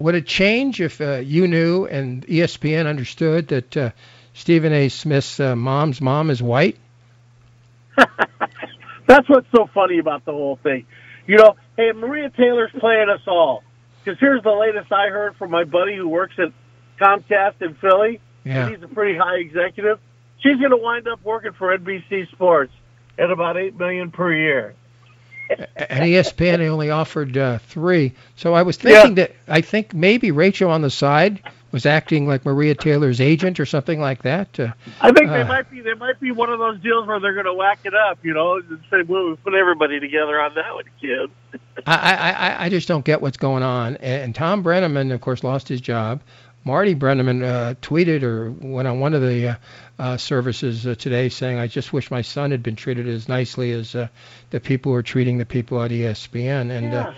Would 0.00 0.14
it 0.14 0.26
change 0.26 0.80
if 0.80 1.00
uh, 1.00 1.16
you 1.16 1.46
knew 1.46 1.84
and 1.84 2.26
ESPN 2.26 2.86
understood 2.86 3.48
that 3.48 3.76
uh, 3.76 3.90
Stephen 4.32 4.72
A. 4.72 4.88
Smith's 4.88 5.38
uh, 5.38 5.54
mom's 5.54 6.00
mom 6.00 6.30
is 6.30 6.42
white? 6.42 6.78
That's 9.06 9.28
what's 9.28 9.46
so 9.54 9.68
funny 9.74 9.98
about 9.98 10.24
the 10.24 10.32
whole 10.32 10.58
thing. 10.62 10.86
You 11.26 11.36
know, 11.36 11.54
hey, 11.76 11.92
Maria 11.92 12.30
Taylor's 12.30 12.70
playing 12.80 13.10
us 13.10 13.20
all. 13.26 13.62
Because 14.02 14.18
here's 14.18 14.42
the 14.42 14.50
latest 14.50 14.90
I 14.90 15.08
heard 15.08 15.36
from 15.36 15.50
my 15.50 15.64
buddy 15.64 15.96
who 15.96 16.08
works 16.08 16.34
at 16.38 16.52
Comcast 16.98 17.60
in 17.60 17.74
Philly. 17.74 18.20
Yeah. 18.44 18.70
He's 18.70 18.82
a 18.82 18.88
pretty 18.88 19.18
high 19.18 19.36
executive. 19.36 19.98
She's 20.38 20.56
going 20.56 20.70
to 20.70 20.78
wind 20.78 21.08
up 21.08 21.22
working 21.22 21.52
for 21.52 21.76
NBC 21.76 22.30
Sports 22.30 22.72
at 23.18 23.30
about 23.30 23.58
eight 23.58 23.78
million 23.78 24.10
per 24.10 24.32
year. 24.32 24.74
At 25.76 26.02
ESPN, 26.02 26.58
they 26.58 26.68
only 26.68 26.90
offered 26.90 27.36
uh, 27.36 27.58
three. 27.58 28.12
So 28.36 28.54
I 28.54 28.62
was 28.62 28.76
thinking 28.76 29.16
yeah. 29.16 29.26
that 29.26 29.36
I 29.48 29.60
think 29.60 29.94
maybe 29.94 30.30
Rachel 30.30 30.70
on 30.70 30.82
the 30.82 30.90
side 30.90 31.42
was 31.72 31.86
acting 31.86 32.26
like 32.26 32.44
Maria 32.44 32.74
Taylor's 32.74 33.20
agent 33.20 33.60
or 33.60 33.66
something 33.66 34.00
like 34.00 34.22
that. 34.22 34.58
Uh, 34.58 34.72
I 35.00 35.12
think 35.12 35.30
they 35.30 35.42
uh, 35.42 35.46
might 35.46 35.70
be. 35.70 35.80
There 35.80 35.96
might 35.96 36.20
be 36.20 36.32
one 36.32 36.50
of 36.50 36.58
those 36.58 36.80
deals 36.80 37.06
where 37.06 37.20
they're 37.20 37.34
going 37.34 37.46
to 37.46 37.54
whack 37.54 37.80
it 37.84 37.94
up, 37.94 38.18
you 38.22 38.34
know, 38.34 38.56
and 38.56 38.80
say, 38.90 39.02
"Well, 39.02 39.30
we 39.30 39.36
put 39.36 39.54
everybody 39.54 40.00
together 40.00 40.40
on 40.40 40.54
that 40.54 40.74
one, 40.74 40.84
kid." 41.00 41.30
I, 41.86 42.56
I 42.56 42.64
I 42.64 42.68
just 42.68 42.88
don't 42.88 43.04
get 43.04 43.22
what's 43.22 43.36
going 43.36 43.62
on. 43.62 43.96
And 43.96 44.34
Thom 44.34 44.62
Brennaman, 44.62 45.12
of 45.12 45.20
course, 45.20 45.44
lost 45.44 45.68
his 45.68 45.80
job. 45.80 46.20
Marty 46.64 46.94
Brennaman 46.94 47.42
uh, 47.42 47.74
tweeted 47.80 48.22
or 48.22 48.50
went 48.50 48.86
on 48.86 49.00
one 49.00 49.14
of 49.14 49.22
the 49.22 49.48
uh, 49.48 49.54
uh, 49.98 50.16
services 50.16 50.86
uh, 50.86 50.94
today 50.94 51.28
saying, 51.28 51.58
"I 51.58 51.66
just 51.66 51.92
wish 51.92 52.10
my 52.10 52.22
son 52.22 52.50
had 52.50 52.62
been 52.62 52.76
treated 52.76 53.08
as 53.08 53.28
nicely 53.28 53.72
as 53.72 53.94
uh, 53.94 54.08
the 54.50 54.60
people 54.60 54.92
were 54.92 55.02
treating 55.02 55.38
the 55.38 55.46
people 55.46 55.82
at 55.82 55.90
ESPN." 55.90 56.70
And 56.70 56.94
uh, 56.94 57.12
yeah. 57.12 57.14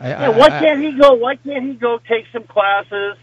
I, 0.00 0.08
yeah, 0.08 0.28
why 0.30 0.46
I, 0.46 0.60
can't 0.60 0.82
he 0.82 0.92
go? 0.92 1.14
Why 1.14 1.36
can't 1.36 1.66
he 1.66 1.74
go 1.74 1.98
take 2.08 2.26
some 2.32 2.44
classes? 2.44 3.16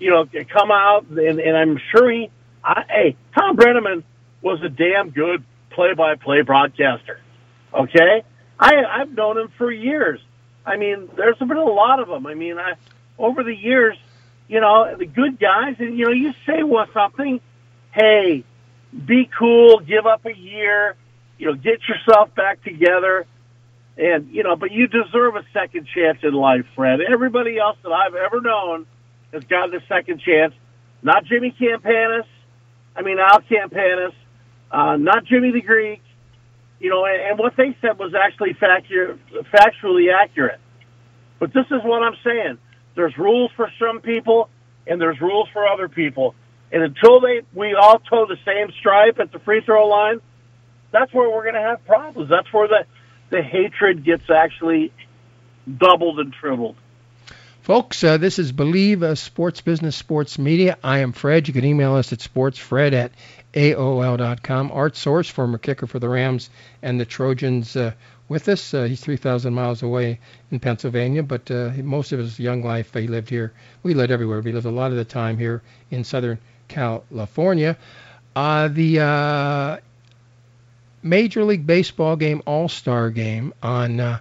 you 0.00 0.10
know, 0.10 0.26
come 0.48 0.70
out, 0.72 1.06
and, 1.10 1.38
and 1.38 1.56
I'm 1.56 1.78
sure 1.92 2.10
he, 2.10 2.30
I, 2.64 2.84
hey, 2.88 3.16
Thom 3.34 3.56
Brennaman 3.56 4.02
was 4.42 4.60
a 4.62 4.68
damn 4.68 5.10
good 5.10 5.44
play-by-play 5.70 6.42
broadcaster. 6.42 7.20
Okay, 7.72 8.24
I 8.58 8.84
I've 8.84 9.12
known 9.12 9.38
him 9.38 9.52
for 9.56 9.70
years. 9.70 10.20
I 10.66 10.76
mean, 10.76 11.08
there's 11.16 11.36
been 11.36 11.52
a 11.52 11.64
lot 11.64 12.00
of 12.00 12.08
them. 12.08 12.26
I 12.26 12.34
mean, 12.34 12.58
I 12.58 12.72
over 13.16 13.44
the 13.44 13.54
years, 13.54 13.96
you 14.50 14.60
know, 14.60 14.96
the 14.98 15.06
good 15.06 15.38
guys, 15.38 15.76
and 15.78 15.96
you 15.96 16.06
know, 16.06 16.10
you 16.10 16.32
say 16.44 16.64
what 16.64 16.88
something, 16.92 17.40
hey, 17.92 18.44
be 18.92 19.30
cool, 19.38 19.78
give 19.78 20.06
up 20.06 20.26
a 20.26 20.36
year, 20.36 20.96
you 21.38 21.46
know, 21.46 21.54
get 21.54 21.78
yourself 21.88 22.34
back 22.34 22.60
together, 22.64 23.26
and 23.96 24.28
you 24.32 24.42
know, 24.42 24.56
but 24.56 24.72
you 24.72 24.88
deserve 24.88 25.36
a 25.36 25.44
second 25.52 25.86
chance 25.94 26.18
in 26.24 26.34
life, 26.34 26.66
Fred. 26.74 26.98
Everybody 27.00 27.60
else 27.60 27.78
that 27.84 27.92
I've 27.92 28.16
ever 28.16 28.40
known 28.40 28.86
has 29.32 29.44
gotten 29.44 29.72
a 29.76 29.86
second 29.86 30.20
chance. 30.20 30.52
not 31.00 31.24
Jimmy 31.26 31.54
Campanis. 31.58 32.26
I 32.96 33.02
mean 33.02 33.18
Al 33.20 33.42
Campanis, 33.42 34.12
uh, 34.72 34.96
not 34.96 35.24
Jimmy 35.26 35.52
the 35.52 35.62
Greek. 35.62 36.02
You 36.80 36.90
know, 36.90 37.04
and, 37.04 37.22
and 37.22 37.38
what 37.38 37.56
they 37.56 37.76
said 37.80 37.98
was 38.00 38.14
actually 38.14 38.54
factu- 38.54 39.16
factually 39.54 40.12
accurate. 40.12 40.58
But 41.38 41.52
this 41.52 41.66
is 41.66 41.82
what 41.84 42.02
I'm 42.02 42.16
saying. 42.24 42.58
There's 43.00 43.16
rules 43.16 43.50
for 43.56 43.72
some 43.78 44.02
people, 44.02 44.50
and 44.86 45.00
there's 45.00 45.18
rules 45.22 45.48
for 45.54 45.66
other 45.66 45.88
people. 45.88 46.34
And 46.70 46.82
until 46.82 47.18
they 47.18 47.40
we 47.54 47.72
all 47.72 47.98
toe 47.98 48.26
the 48.26 48.36
same 48.44 48.70
stripe 48.78 49.18
at 49.18 49.32
the 49.32 49.38
free 49.38 49.62
throw 49.62 49.86
line, 49.86 50.20
that's 50.92 51.10
where 51.14 51.30
we're 51.30 51.44
going 51.44 51.54
to 51.54 51.62
have 51.62 51.82
problems. 51.86 52.28
That's 52.28 52.52
where 52.52 52.68
the 52.68 52.84
the 53.30 53.42
hatred 53.42 54.04
gets 54.04 54.28
actually 54.28 54.92
doubled 55.78 56.20
and 56.20 56.30
tripled. 56.30 56.76
Folks, 57.62 58.04
uh, 58.04 58.18
this 58.18 58.38
is 58.38 58.52
Believe 58.52 59.02
uh, 59.02 59.14
Sports 59.14 59.62
Business 59.62 59.96
Sports 59.96 60.38
Media. 60.38 60.76
I 60.84 60.98
am 60.98 61.12
Fred. 61.12 61.48
You 61.48 61.54
can 61.54 61.64
email 61.64 61.94
us 61.94 62.12
at 62.12 62.18
sportsfred 62.18 62.92
at 62.92 63.12
AOL.com. 63.54 64.72
Art 64.72 64.94
Source, 64.94 65.30
former 65.30 65.56
kicker 65.56 65.86
for 65.86 65.98
the 65.98 66.08
Rams 66.08 66.50
and 66.82 67.00
the 67.00 67.06
Trojans, 67.06 67.76
uh, 67.76 67.92
with 68.30 68.48
us. 68.48 68.72
Uh, 68.72 68.84
he's 68.84 69.00
3,000 69.00 69.52
miles 69.52 69.82
away 69.82 70.20
in 70.50 70.60
Pennsylvania, 70.60 71.22
but 71.22 71.50
uh, 71.50 71.72
most 71.82 72.12
of 72.12 72.20
his 72.20 72.38
young 72.38 72.62
life 72.62 72.94
he 72.94 73.08
lived 73.08 73.28
here. 73.28 73.52
We 73.82 73.92
lived 73.92 74.12
everywhere. 74.12 74.40
We 74.40 74.52
lived 74.52 74.66
a 74.66 74.70
lot 74.70 74.92
of 74.92 74.96
the 74.96 75.04
time 75.04 75.36
here 75.36 75.60
in 75.90 76.04
Southern 76.04 76.38
California. 76.68 77.76
Uh, 78.34 78.68
the 78.68 79.00
uh, 79.00 79.76
Major 81.02 81.44
League 81.44 81.66
Baseball 81.66 82.14
game, 82.14 82.40
All 82.46 82.68
Star 82.68 83.10
game 83.10 83.52
on 83.64 83.98
uh, 83.98 84.20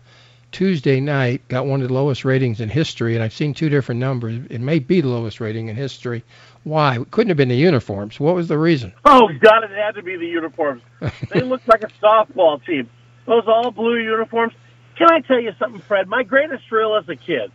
Tuesday 0.51 0.99
night, 0.99 1.47
got 1.47 1.67
one 1.67 1.83
of 1.83 1.87
the 1.87 1.93
lowest 1.93 2.25
ratings 2.25 2.59
in 2.59 2.67
history, 2.67 3.13
and 3.13 3.23
I've 3.23 3.33
seen 3.33 3.53
two 3.53 3.69
different 3.69 4.01
numbers. 4.01 4.41
It 4.49 4.59
may 4.59 4.79
be 4.79 5.01
the 5.01 5.07
lowest 5.07 5.39
rating 5.39 5.67
in 5.67 5.75
history. 5.75 6.23
Why? 6.63 6.99
It 6.99 7.11
couldn't 7.11 7.29
have 7.29 7.37
been 7.37 7.49
the 7.49 7.55
uniforms. 7.55 8.19
What 8.19 8.33
was 8.33 8.47
the 8.47 8.57
reason? 8.57 8.91
Oh, 9.05 9.29
God, 9.39 9.63
it 9.65 9.69
had 9.69 9.93
to 9.95 10.01
be 10.01 10.17
the 10.17 10.25
uniforms. 10.25 10.81
they 11.29 11.41
looked 11.41 11.67
like 11.67 11.83
a 11.83 11.89
softball 12.03 12.65
team. 12.65 12.89
Those 13.25 13.43
all 13.47 13.71
blue 13.71 13.97
uniforms. 13.97 14.53
Can 14.97 15.09
I 15.11 15.21
tell 15.21 15.39
you 15.39 15.53
something, 15.59 15.81
Fred? 15.81 16.07
My 16.07 16.23
greatest 16.23 16.63
thrill 16.67 16.97
as 16.97 17.07
a 17.07 17.15
kid 17.15 17.51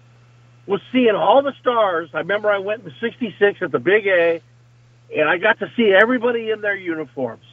was 0.66 0.80
seeing 0.92 1.14
all 1.14 1.42
the 1.42 1.52
stars. 1.60 2.10
I 2.14 2.18
remember 2.18 2.50
I 2.50 2.58
went 2.58 2.84
in 2.84 2.92
'66 3.00 3.60
at 3.60 3.70
the 3.72 3.78
Big 3.78 4.06
A, 4.06 4.40
and 5.14 5.28
I 5.28 5.38
got 5.38 5.58
to 5.58 5.70
see 5.76 5.92
everybody 5.92 6.50
in 6.50 6.60
their 6.60 6.76
uniforms 6.76 7.44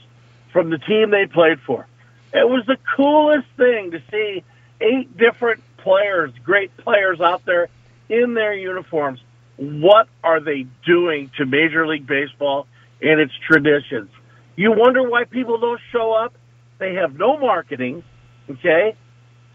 from 0.54 0.70
the 0.70 0.78
team 0.78 1.12
they 1.12 1.26
played 1.26 1.60
for. 1.62 1.88
It 2.34 2.48
was 2.48 2.66
the 2.66 2.78
coolest 2.96 3.48
thing 3.58 3.92
to 3.92 4.02
see 4.12 4.44
eight 4.80 5.18
different 5.18 5.62
players, 5.78 6.32
great 6.44 6.76
players 6.78 7.20
out 7.20 7.46
there 7.46 7.68
in 8.10 8.34
their 8.34 8.54
uniforms. 8.54 9.20
What 9.58 10.08
are 10.24 10.40
they 10.40 10.66
doing 10.86 11.32
to 11.38 11.46
Major 11.46 11.86
League 11.86 12.08
Baseball 12.08 12.68
and 13.02 13.20
its 13.20 13.34
traditions? 13.48 14.10
You 14.56 14.72
wonder 14.72 15.08
why 15.08 15.26
people 15.26 15.58
don't 15.58 15.82
show 15.92 16.14
up? 16.14 16.34
They 16.82 16.96
have 16.96 17.14
no 17.14 17.38
marketing, 17.38 18.04
okay? 18.50 18.96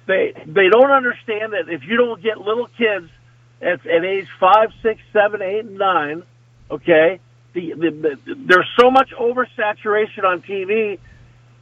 They 0.07 0.33
they 0.47 0.69
don't 0.71 0.93
understand 0.93 1.55
that 1.55 1.69
if 1.69 1.83
you 1.83 1.97
don't 1.97 2.23
get 2.23 2.39
little 2.39 2.69
kids 2.69 3.11
at, 3.61 3.85
at 3.85 4.05
age 4.05 4.29
five, 4.39 4.69
six, 4.81 5.01
seven, 5.13 5.43
eight, 5.43 5.65
and 5.65 5.77
nine, 5.77 6.23
okay, 6.71 7.19
the, 7.53 7.73
the, 7.73 7.91
the, 7.91 8.35
there's 8.47 8.69
so 8.79 8.93
much 8.93 9.11
oversaturation 9.11 10.23
on 10.23 10.43
TV 10.43 11.01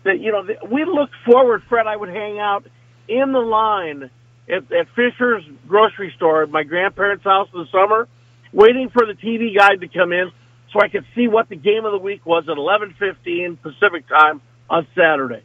that 0.04 0.20
you 0.20 0.32
know 0.32 0.46
we 0.70 0.84
look 0.84 1.08
forward. 1.24 1.62
Fred, 1.66 1.86
I 1.86 1.96
would 1.96 2.10
hang 2.10 2.38
out 2.38 2.66
in 3.08 3.32
the 3.32 3.38
line 3.38 4.10
at, 4.46 4.70
at 4.70 4.88
Fisher's 4.94 5.44
grocery 5.66 6.12
store 6.14 6.42
at 6.42 6.50
my 6.50 6.64
grandparents' 6.64 7.24
house 7.24 7.48
in 7.54 7.60
the 7.60 7.68
summer, 7.72 8.06
waiting 8.52 8.90
for 8.90 9.06
the 9.06 9.14
TV 9.14 9.56
guide 9.56 9.80
to 9.80 9.88
come 9.88 10.12
in 10.12 10.30
so 10.74 10.80
I 10.82 10.88
could 10.88 11.06
see 11.14 11.26
what 11.26 11.48
the 11.48 11.56
game 11.56 11.86
of 11.86 11.92
the 11.92 11.98
week 11.98 12.26
was 12.26 12.44
at 12.50 12.58
11:15 12.58 13.62
Pacific 13.62 14.06
time 14.08 14.42
on 14.68 14.86
Saturday. 14.94 15.42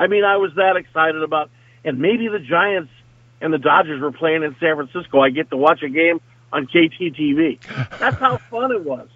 I 0.00 0.06
mean, 0.08 0.24
I 0.24 0.36
was 0.38 0.50
that 0.56 0.76
excited 0.76 1.22
about, 1.22 1.50
and 1.84 1.98
maybe 2.00 2.26
the 2.28 2.38
Giants 2.40 2.90
and 3.40 3.52
the 3.52 3.58
Dodgers 3.58 4.00
were 4.00 4.10
playing 4.12 4.42
in 4.42 4.56
San 4.58 4.74
Francisco. 4.76 5.20
I 5.20 5.30
get 5.30 5.50
to 5.50 5.56
watch 5.56 5.82
a 5.82 5.88
game 5.88 6.20
on 6.52 6.66
KTTV. 6.66 7.60
That's 7.98 8.16
how 8.16 8.38
fun 8.50 8.72
it 8.72 8.82
was. 8.82 9.08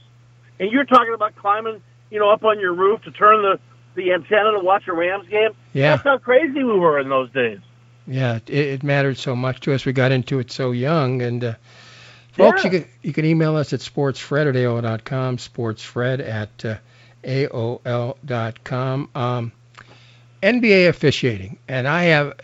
And 0.60 0.70
you're 0.70 0.84
talking 0.84 1.14
about 1.14 1.34
climbing, 1.36 1.82
you 2.10 2.20
know, 2.20 2.30
up 2.30 2.44
on 2.44 2.60
your 2.60 2.74
roof 2.74 3.02
to 3.02 3.10
turn 3.10 3.42
the 3.42 3.58
the 3.96 4.12
antenna 4.12 4.52
to 4.52 4.60
watch 4.60 4.86
a 4.88 4.92
Rams 4.92 5.26
game. 5.28 5.50
Yeah. 5.72 5.90
That's 5.96 6.02
how 6.04 6.18
crazy 6.18 6.62
we 6.64 6.78
were 6.78 6.98
in 7.00 7.08
those 7.08 7.30
days. 7.30 7.58
Yeah, 8.06 8.36
it, 8.46 8.50
it 8.50 8.82
mattered 8.82 9.16
so 9.18 9.34
much 9.36 9.60
to 9.60 9.72
us. 9.72 9.86
We 9.86 9.92
got 9.92 10.12
into 10.12 10.38
it 10.40 10.50
so 10.52 10.72
young. 10.72 11.22
And 11.22 11.42
uh, 11.44 11.54
folks, 12.32 12.64
Yeah. 12.64 12.70
you 12.72 12.80
can 12.80 12.88
you 13.02 13.12
can 13.12 13.24
email 13.24 13.56
us 13.56 13.72
at 13.72 13.80
sportsfred 13.80 14.48
at 14.48 14.54
AOL.com, 14.54 15.36
sportsfred 15.38 16.20
at 16.28 16.64
uh, 16.64 16.76
AOL.com. 17.84 19.08
Um, 19.14 19.52
NBA 20.44 20.88
officiating, 20.88 21.58
and 21.66 21.88
I 21.88 22.04
have 22.04 22.34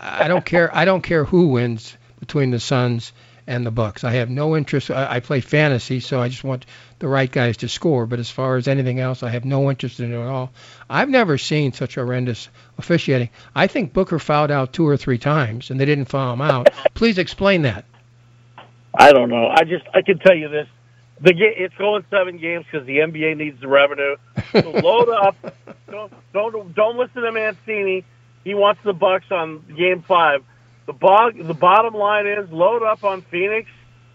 I 0.00 0.28
don't 0.28 0.44
care 0.44 0.74
I 0.74 0.84
don't 0.84 1.00
care 1.00 1.24
who 1.24 1.48
wins 1.48 1.96
between 2.20 2.50
the 2.50 2.60
Suns 2.60 3.12
and 3.46 3.64
the 3.64 3.70
Bucks. 3.70 4.04
I 4.04 4.12
have 4.12 4.28
no 4.28 4.54
interest. 4.54 4.90
I, 4.90 5.16
I 5.16 5.20
play 5.20 5.40
fantasy, 5.40 6.00
so 6.00 6.20
I 6.20 6.28
just 6.28 6.44
want 6.44 6.66
the 6.98 7.08
right 7.08 7.32
guys 7.32 7.56
to 7.58 7.68
score. 7.68 8.04
But 8.04 8.18
as 8.18 8.28
far 8.28 8.56
as 8.56 8.68
anything 8.68 9.00
else, 9.00 9.22
I 9.22 9.30
have 9.30 9.46
no 9.46 9.70
interest 9.70 9.98
in 9.98 10.12
it 10.12 10.20
at 10.20 10.28
all. 10.28 10.52
I've 10.90 11.08
never 11.08 11.38
seen 11.38 11.72
such 11.72 11.94
horrendous 11.94 12.50
officiating. 12.76 13.30
I 13.54 13.66
think 13.66 13.94
Booker 13.94 14.18
fouled 14.18 14.50
out 14.50 14.74
two 14.74 14.86
or 14.86 14.98
three 14.98 15.18
times, 15.18 15.70
and 15.70 15.80
they 15.80 15.86
didn't 15.86 16.10
foul 16.10 16.34
him 16.34 16.42
out. 16.42 16.68
Please 16.92 17.16
explain 17.16 17.62
that. 17.62 17.86
I 18.94 19.12
don't 19.12 19.30
know. 19.30 19.48
I 19.48 19.64
just 19.64 19.86
I 19.94 20.02
can 20.02 20.18
tell 20.18 20.36
you 20.36 20.50
this: 20.50 20.68
the 21.20 21.32
ga- 21.32 21.54
it's 21.56 21.74
going 21.76 22.04
seven 22.10 22.38
games 22.38 22.66
because 22.70 22.86
the 22.86 22.98
NBA 22.98 23.36
needs 23.36 23.60
the 23.60 23.68
revenue. 23.68 24.16
So 24.52 24.70
load 24.82 25.08
up. 25.08 25.36
Don't 25.90 26.12
don't 26.32 26.74
don't 26.74 26.96
listen 26.96 27.22
to 27.22 27.32
Mancini. 27.32 28.04
He 28.44 28.54
wants 28.54 28.80
the 28.84 28.92
Bucks 28.92 29.26
on 29.30 29.64
Game 29.76 30.02
Five. 30.02 30.44
The 30.86 30.92
bog, 30.92 31.36
the 31.36 31.54
bottom 31.54 31.94
line 31.94 32.26
is 32.26 32.50
load 32.50 32.82
up 32.82 33.04
on 33.04 33.22
Phoenix 33.22 33.68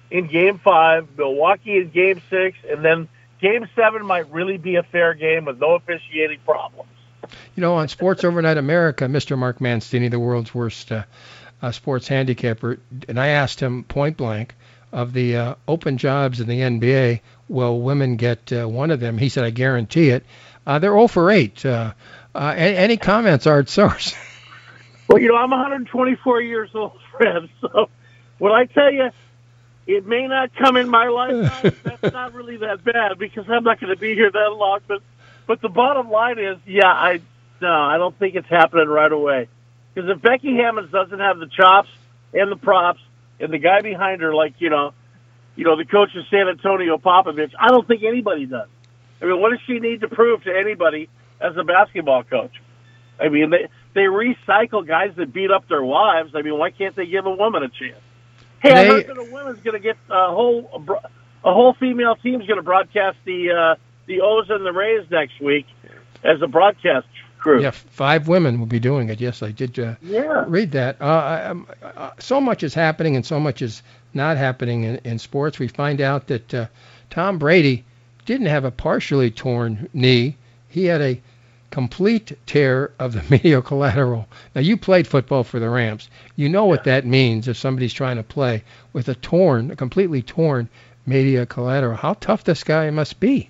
in 0.10 0.28
Game 0.28 0.60
Five, 0.60 1.08
Milwaukee 1.18 1.78
in 1.78 1.90
Game 1.90 2.22
Six, 2.30 2.58
and 2.70 2.84
then 2.84 3.08
Game 3.42 3.68
Seven 3.76 4.06
might 4.06 4.32
really 4.32 4.58
be 4.58 4.76
a 4.76 4.84
fair 4.84 5.14
game 5.14 5.46
with 5.46 5.60
no 5.60 5.76
officiating 5.76 6.40
problems. 6.46 6.90
You 7.56 7.62
know, 7.62 7.76
on 7.76 7.88
Sports 7.88 8.24
Overnight 8.24 8.58
America, 8.58 9.06
Mr. 9.06 9.38
Mark 9.38 9.62
Mancini, 9.62 10.08
the 10.08 10.20
world's 10.20 10.54
worst 10.54 10.92
uh, 10.92 11.04
uh, 11.62 11.72
sports 11.72 12.08
handicapper, 12.08 12.80
and 13.08 13.20
I 13.20 13.28
asked 13.28 13.60
him 13.60 13.84
point 13.84 14.18
blank 14.18 14.56
of 14.94 15.12
the 15.12 15.36
uh, 15.36 15.56
open 15.68 15.98
jobs 15.98 16.40
in 16.40 16.48
the 16.48 16.60
NBA, 16.60 17.20
will 17.50 17.82
women 17.82 18.16
get 18.16 18.54
uh, 18.54 18.70
one 18.70 18.92
of 18.92 19.00
them? 19.00 19.18
He 19.18 19.28
said, 19.28 19.44
I 19.44 19.50
guarantee 19.50 20.10
it. 20.10 20.24
Uh, 20.66 20.80
they're 20.80 20.92
0 20.92 21.08
for 21.08 21.30
8. 21.30 21.66
Uh, 21.66 21.94
uh, 22.34 22.54
any 22.56 22.96
comments, 22.96 23.46
Art 23.48 23.70
Source? 23.70 24.16
Well, 25.10 25.22
you 25.22 25.28
know, 25.28 25.36
I'm 25.36 25.50
124 25.50 26.42
years 26.42 26.70
old, 26.74 26.98
Fred. 27.12 27.50
So, 27.60 27.90
when 28.40 28.54
I 28.54 28.66
tell 28.66 28.90
you, 28.90 29.12
it 29.86 30.08
may 30.08 30.28
not 30.28 30.56
come 30.56 30.78
in 30.78 30.90
my 30.90 31.10
lifetime. 31.10 31.76
That's 31.84 32.14
not 32.14 32.34
really 32.34 32.56
that 32.58 32.86
bad 32.86 33.20
because 33.20 33.46
I'm 33.50 33.66
not 33.66 33.82
going 33.82 33.94
to 33.94 34.00
be 34.00 34.16
here 34.16 34.32
that 34.32 34.54
long. 34.54 34.80
But, 34.88 35.04
but 35.46 35.62
the 35.62 35.68
bottom 35.68 36.10
line 36.10 36.40
is, 36.40 36.58
yeah, 36.66 36.88
I 36.88 37.20
no, 37.64 37.72
I 37.72 37.98
don't 37.98 38.18
think 38.20 38.36
it's 38.36 38.48
happening 38.48 38.88
right 38.88 39.12
away. 39.12 39.48
Because 39.94 40.10
if 40.10 40.22
Becky 40.22 40.56
Hammonds 40.56 40.92
doesn't 40.92 41.20
have 41.20 41.40
the 41.40 41.48
chops 41.48 41.90
and 42.34 42.52
the 42.52 42.56
props 42.56 43.02
and 43.44 43.54
the 43.54 43.58
guy 43.60 43.82
behind 43.82 44.22
her, 44.22 44.34
like 44.34 44.56
you 44.60 44.70
know, 44.70 44.94
you 45.56 45.66
know, 45.66 45.76
the 45.78 45.86
coach 45.86 46.10
of 46.16 46.24
San 46.32 46.48
Antonio 46.48 46.98
Popovich, 46.98 47.52
I 47.60 47.68
don't 47.70 47.88
think 47.88 48.04
anybody 48.04 48.46
does. 48.46 48.68
I 49.22 49.26
mean, 49.26 49.40
what 49.40 49.52
does 49.52 49.60
she 49.68 49.80
need 49.80 50.02
to 50.02 50.08
prove 50.08 50.44
to 50.44 50.52
anybody 50.58 51.10
as 51.40 51.56
a 51.58 51.64
basketball 51.64 52.24
coach? 52.24 52.54
I 53.20 53.30
mean, 53.30 53.52
they 53.52 53.68
they 53.94 54.02
recycle 54.02 54.86
guys 54.86 55.12
that 55.18 55.32
beat 55.34 55.52
up 55.52 55.68
their 55.68 55.84
wives. 55.84 56.32
I 56.36 56.42
mean, 56.42 56.58
why 56.58 56.72
can't 56.72 56.96
they 56.96 57.06
give 57.06 57.26
a 57.26 57.32
woman 57.32 57.64
a 57.64 57.70
chance? 57.70 58.02
Hey, 58.62 58.72
I 58.72 58.84
They- 58.84 58.88
heard 58.90 59.08
that 59.08 59.18
a 59.18 59.32
woman's 59.32 59.60
going 59.62 59.74
to 59.76 59.80
get 59.80 59.98
a 60.10 60.32
whole 60.32 60.70
a, 60.74 61.50
a 61.50 61.54
whole 61.54 61.74
female 61.80 62.16
team's 62.16 62.48
going 62.48 62.58
to 62.58 62.64
broadcast 62.64 63.18
the 63.26 63.52
uh, 63.52 63.76
the 64.08 64.22
O's 64.22 64.50
and 64.50 64.66
the 64.66 64.72
Rays 64.74 65.06
next 65.12 65.40
week 65.40 65.66
as 66.24 66.42
a 66.42 66.48
broadcast 66.48 67.08
crew. 67.44 67.62
yeah, 67.62 67.72
five 67.72 68.28
women 68.28 68.60
will 68.60 68.66
be 68.68 68.80
doing 68.80 69.10
it. 69.10 69.20
Yes, 69.22 69.44
I 69.44 69.52
did 69.52 69.78
uh, 69.78 69.96
Yeah. 70.02 70.46
read 70.48 70.72
that. 70.72 71.02
Uh, 71.02 71.06
I- 71.06 71.44
um, 71.46 71.68
uh, 71.84 72.12
so 72.20 72.40
much 72.42 72.64
is 72.64 72.74
happening 72.74 73.16
and 73.16 73.26
so 73.26 73.40
much 73.40 73.62
is 73.62 73.84
not 74.14 74.38
happening 74.38 74.84
in, 74.84 74.96
in 75.04 75.20
sports. 75.20 75.60
We 75.60 75.68
find 75.68 76.02
out 76.02 76.28
that 76.28 76.54
uh, 76.54 76.68
Tom 77.10 77.38
Brady 77.38 77.84
didn't 78.26 78.48
have 78.48 78.64
a 78.66 78.72
partially 78.72 79.30
torn 79.32 79.90
knee. 79.94 80.38
He 80.70 80.86
had 80.86 81.02
a 81.02 81.22
complete 81.72 82.38
tear 82.46 82.92
of 83.00 83.14
the 83.14 83.24
medial 83.30 83.62
collateral. 83.62 84.28
Now, 84.56 84.62
you 84.62 84.78
played 84.78 85.08
football 85.08 85.44
for 85.44 85.60
the 85.60 85.70
Rams. 85.70 86.10
You 86.36 86.48
know 86.50 86.66
what 86.66 86.84
that 86.86 87.06
means 87.06 87.48
if 87.48 87.58
somebody's 87.58 87.94
trying 87.94 88.18
to 88.18 88.24
play 88.24 88.64
with 88.94 89.10
a 89.10 89.16
torn, 89.16 89.72
a 89.72 89.76
completely 89.76 90.22
torn 90.22 90.70
medial 91.06 91.46
collateral. 91.46 91.98
How 91.98 92.14
tough 92.14 92.44
this 92.44 92.64
guy 92.64 92.90
must 92.92 93.20
be. 93.20 93.50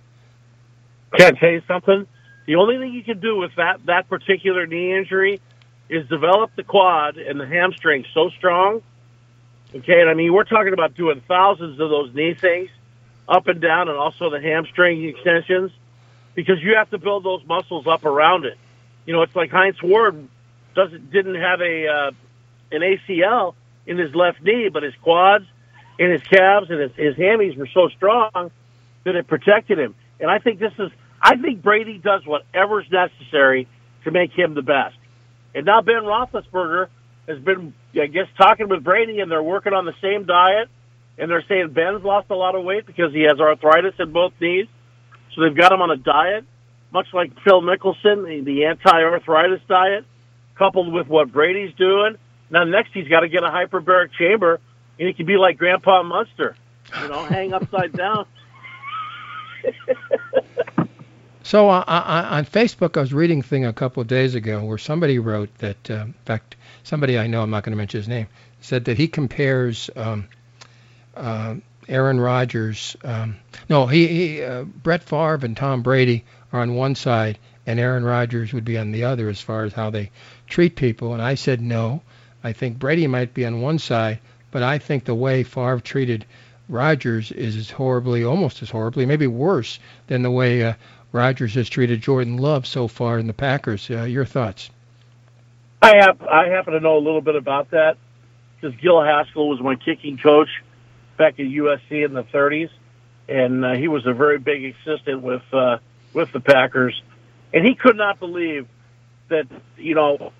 Can 1.15 1.35
I 1.35 1.39
tell 1.39 1.51
you 1.51 1.61
something? 1.67 2.07
The 2.45 2.55
only 2.55 2.77
thing 2.77 2.93
you 2.93 3.03
can 3.03 3.19
do 3.19 3.37
with 3.37 3.55
that 3.55 3.85
that 3.85 4.09
particular 4.09 4.65
knee 4.67 4.93
injury 4.95 5.41
is 5.89 6.07
develop 6.09 6.51
the 6.55 6.63
quad 6.63 7.17
and 7.17 7.39
the 7.39 7.47
hamstring 7.47 8.05
so 8.13 8.29
strong. 8.29 8.81
Okay, 9.75 10.01
and 10.01 10.09
I 10.09 10.13
mean 10.13 10.33
we're 10.33 10.43
talking 10.43 10.73
about 10.73 10.95
doing 10.95 11.21
thousands 11.27 11.79
of 11.79 11.89
those 11.89 12.13
knee 12.13 12.33
things. 12.33 12.69
up 13.27 13.47
and 13.47 13.61
down, 13.61 13.87
and 13.89 13.97
also 13.97 14.29
the 14.29 14.41
hamstring 14.41 15.03
extensions, 15.05 15.71
because 16.35 16.61
you 16.61 16.75
have 16.75 16.89
to 16.89 16.97
build 16.97 17.23
those 17.23 17.45
muscles 17.45 17.87
up 17.87 18.05
around 18.05 18.45
it. 18.45 18.57
You 19.05 19.13
know, 19.13 19.21
it's 19.21 19.35
like 19.35 19.51
Hines 19.51 19.81
Ward 19.81 20.27
doesn't 20.75 21.11
didn't 21.11 21.35
have 21.35 21.61
a 21.61 21.87
uh, 21.87 22.11
an 22.71 22.81
ACL 22.81 23.55
in 23.85 23.97
his 23.97 24.13
left 24.15 24.41
knee, 24.41 24.69
but 24.71 24.83
his 24.83 24.93
quads 25.01 25.45
and 25.99 26.11
his 26.11 26.23
calves 26.23 26.69
and 26.69 26.79
his, 26.79 26.91
his 26.95 27.15
hammies 27.15 27.55
were 27.57 27.67
so 27.73 27.89
strong 27.89 28.51
that 29.03 29.15
it 29.15 29.27
protected 29.27 29.77
him. 29.77 29.95
And 30.19 30.31
I 30.31 30.39
think 30.39 30.59
this 30.59 30.73
is, 30.79 30.89
I 31.23 31.37
think 31.37 31.63
Brady 31.63 31.97
does 31.97 32.25
whatever's 32.25 32.85
necessary 32.91 33.67
to 34.03 34.11
make 34.11 34.31
him 34.33 34.55
the 34.55 34.61
best. 34.61 34.97
And 35.55 35.65
now 35.65 35.81
Ben 35.81 36.03
Roethlisberger 36.03 36.87
has 37.29 37.39
been, 37.39 37.73
I 37.95 38.07
guess, 38.07 38.27
talking 38.37 38.67
with 38.67 38.83
Brady, 38.83 39.21
and 39.21 39.31
they're 39.31 39.41
working 39.41 39.71
on 39.71 39.85
the 39.85 39.95
same 40.01 40.25
diet. 40.25 40.67
And 41.17 41.31
they're 41.31 41.45
saying 41.47 41.71
Ben's 41.73 42.03
lost 42.03 42.29
a 42.29 42.35
lot 42.35 42.55
of 42.55 42.65
weight 42.65 42.85
because 42.85 43.13
he 43.13 43.21
has 43.21 43.39
arthritis 43.39 43.93
in 43.99 44.11
both 44.11 44.33
knees. 44.41 44.67
So 45.33 45.41
they've 45.41 45.55
got 45.55 45.71
him 45.71 45.81
on 45.81 45.91
a 45.91 45.97
diet, 45.97 46.43
much 46.91 47.07
like 47.13 47.31
Phil 47.43 47.61
Mickelson, 47.61 48.25
the, 48.25 48.41
the 48.43 48.65
anti-arthritis 48.65 49.61
diet, 49.69 50.05
coupled 50.55 50.91
with 50.91 51.07
what 51.07 51.31
Brady's 51.31 51.73
doing. 51.75 52.17
Now 52.49 52.65
next 52.65 52.93
he's 52.93 53.07
got 53.07 53.21
to 53.21 53.29
get 53.29 53.43
a 53.43 53.47
hyperbaric 53.47 54.11
chamber, 54.17 54.59
and 54.99 55.07
he 55.07 55.13
can 55.13 55.25
be 55.25 55.37
like 55.37 55.57
Grandpa 55.57 56.03
Munster, 56.03 56.55
you 57.01 57.07
know, 57.07 57.23
hang 57.23 57.53
upside 57.53 57.93
down. 57.93 58.25
So 61.43 61.69
uh, 61.69 61.83
on 61.87 62.45
Facebook, 62.45 62.95
I 62.95 63.01
was 63.01 63.13
reading 63.13 63.41
a 63.41 63.43
thing 63.43 63.65
a 63.65 63.73
couple 63.73 63.99
of 63.99 64.07
days 64.07 64.33
ago 64.33 64.63
where 64.63 64.77
somebody 64.77 65.19
wrote 65.19 65.55
that, 65.57 65.89
uh, 65.91 66.05
in 66.05 66.13
fact, 66.23 66.55
somebody 66.83 67.19
I 67.19 67.27
know, 67.27 67.41
I'm 67.41 67.49
not 67.49 67.63
going 67.63 67.73
to 67.73 67.77
mention 67.77 67.99
his 67.99 68.07
name, 68.07 68.27
said 68.61 68.85
that 68.85 68.97
he 68.97 69.09
compares 69.09 69.89
um, 69.97 70.29
uh, 71.17 71.55
Aaron 71.89 72.19
Rodgers. 72.19 72.95
Um, 73.03 73.35
no, 73.69 73.87
he, 73.87 74.07
he 74.07 74.43
uh, 74.43 74.63
Brett 74.63 75.03
Favre 75.03 75.39
and 75.43 75.57
Tom 75.57 75.81
Brady 75.81 76.23
are 76.53 76.61
on 76.61 76.75
one 76.75 76.95
side, 76.95 77.37
and 77.67 77.77
Aaron 77.77 78.05
Rodgers 78.05 78.53
would 78.53 78.65
be 78.65 78.77
on 78.77 78.93
the 78.93 79.03
other 79.03 79.27
as 79.27 79.41
far 79.41 79.65
as 79.65 79.73
how 79.73 79.89
they 79.89 80.11
treat 80.47 80.77
people. 80.77 81.11
And 81.13 81.21
I 81.21 81.35
said 81.35 81.59
no. 81.59 82.01
I 82.41 82.53
think 82.53 82.79
Brady 82.79 83.07
might 83.07 83.33
be 83.33 83.45
on 83.45 83.61
one 83.61 83.79
side, 83.79 84.19
but 84.51 84.63
I 84.63 84.77
think 84.77 85.03
the 85.03 85.15
way 85.15 85.43
Favre 85.43 85.81
treated 85.81 86.25
Rodgers 86.69 87.31
is 87.31 87.57
as 87.57 87.69
horribly, 87.69 88.23
almost 88.23 88.61
as 88.61 88.69
horribly, 88.69 89.05
maybe 89.05 89.27
worse 89.27 89.79
than 90.07 90.21
the 90.21 90.31
way 90.31 90.63
uh, 90.63 90.73
Rodgers 91.13 91.53
has 91.53 91.69
treated 91.69 92.01
Jordan 92.01 92.37
Love 92.37 92.65
so 92.65 92.87
far 92.89 93.19
in 93.19 93.27
the 93.27 93.33
Packers. 93.33 93.89
Uh, 93.89 94.03
your 94.03 94.25
thoughts? 94.25 94.69
I 95.81 95.95
have 95.97 96.21
I 96.23 96.47
happen 96.47 96.73
to 96.73 96.79
know 96.79 96.97
a 96.97 96.99
little 96.99 97.21
bit 97.21 97.35
about 97.35 97.71
that 97.71 97.97
because 98.59 98.75
Gil 98.81 99.01
Haskell 99.01 99.47
was 99.47 99.61
my 99.61 99.75
kicking 99.75 100.17
coach 100.17 100.49
back 101.17 101.39
at 101.39 101.45
USC 101.45 102.03
in 102.03 102.13
the 102.13 102.23
30s, 102.23 102.69
and 103.29 103.63
uh, 103.63 103.73
he 103.73 103.87
was 103.87 104.05
a 104.07 104.13
very 104.13 104.39
big 104.39 104.75
assistant 104.75 105.21
with 105.21 105.43
uh, 105.53 105.77
with 106.13 106.31
the 106.31 106.39
Packers, 106.39 106.99
and 107.53 107.63
he 107.63 107.75
could 107.75 107.95
not 107.95 108.19
believe 108.19 108.67
that 109.29 109.45
you 109.77 109.93
know 109.93 110.33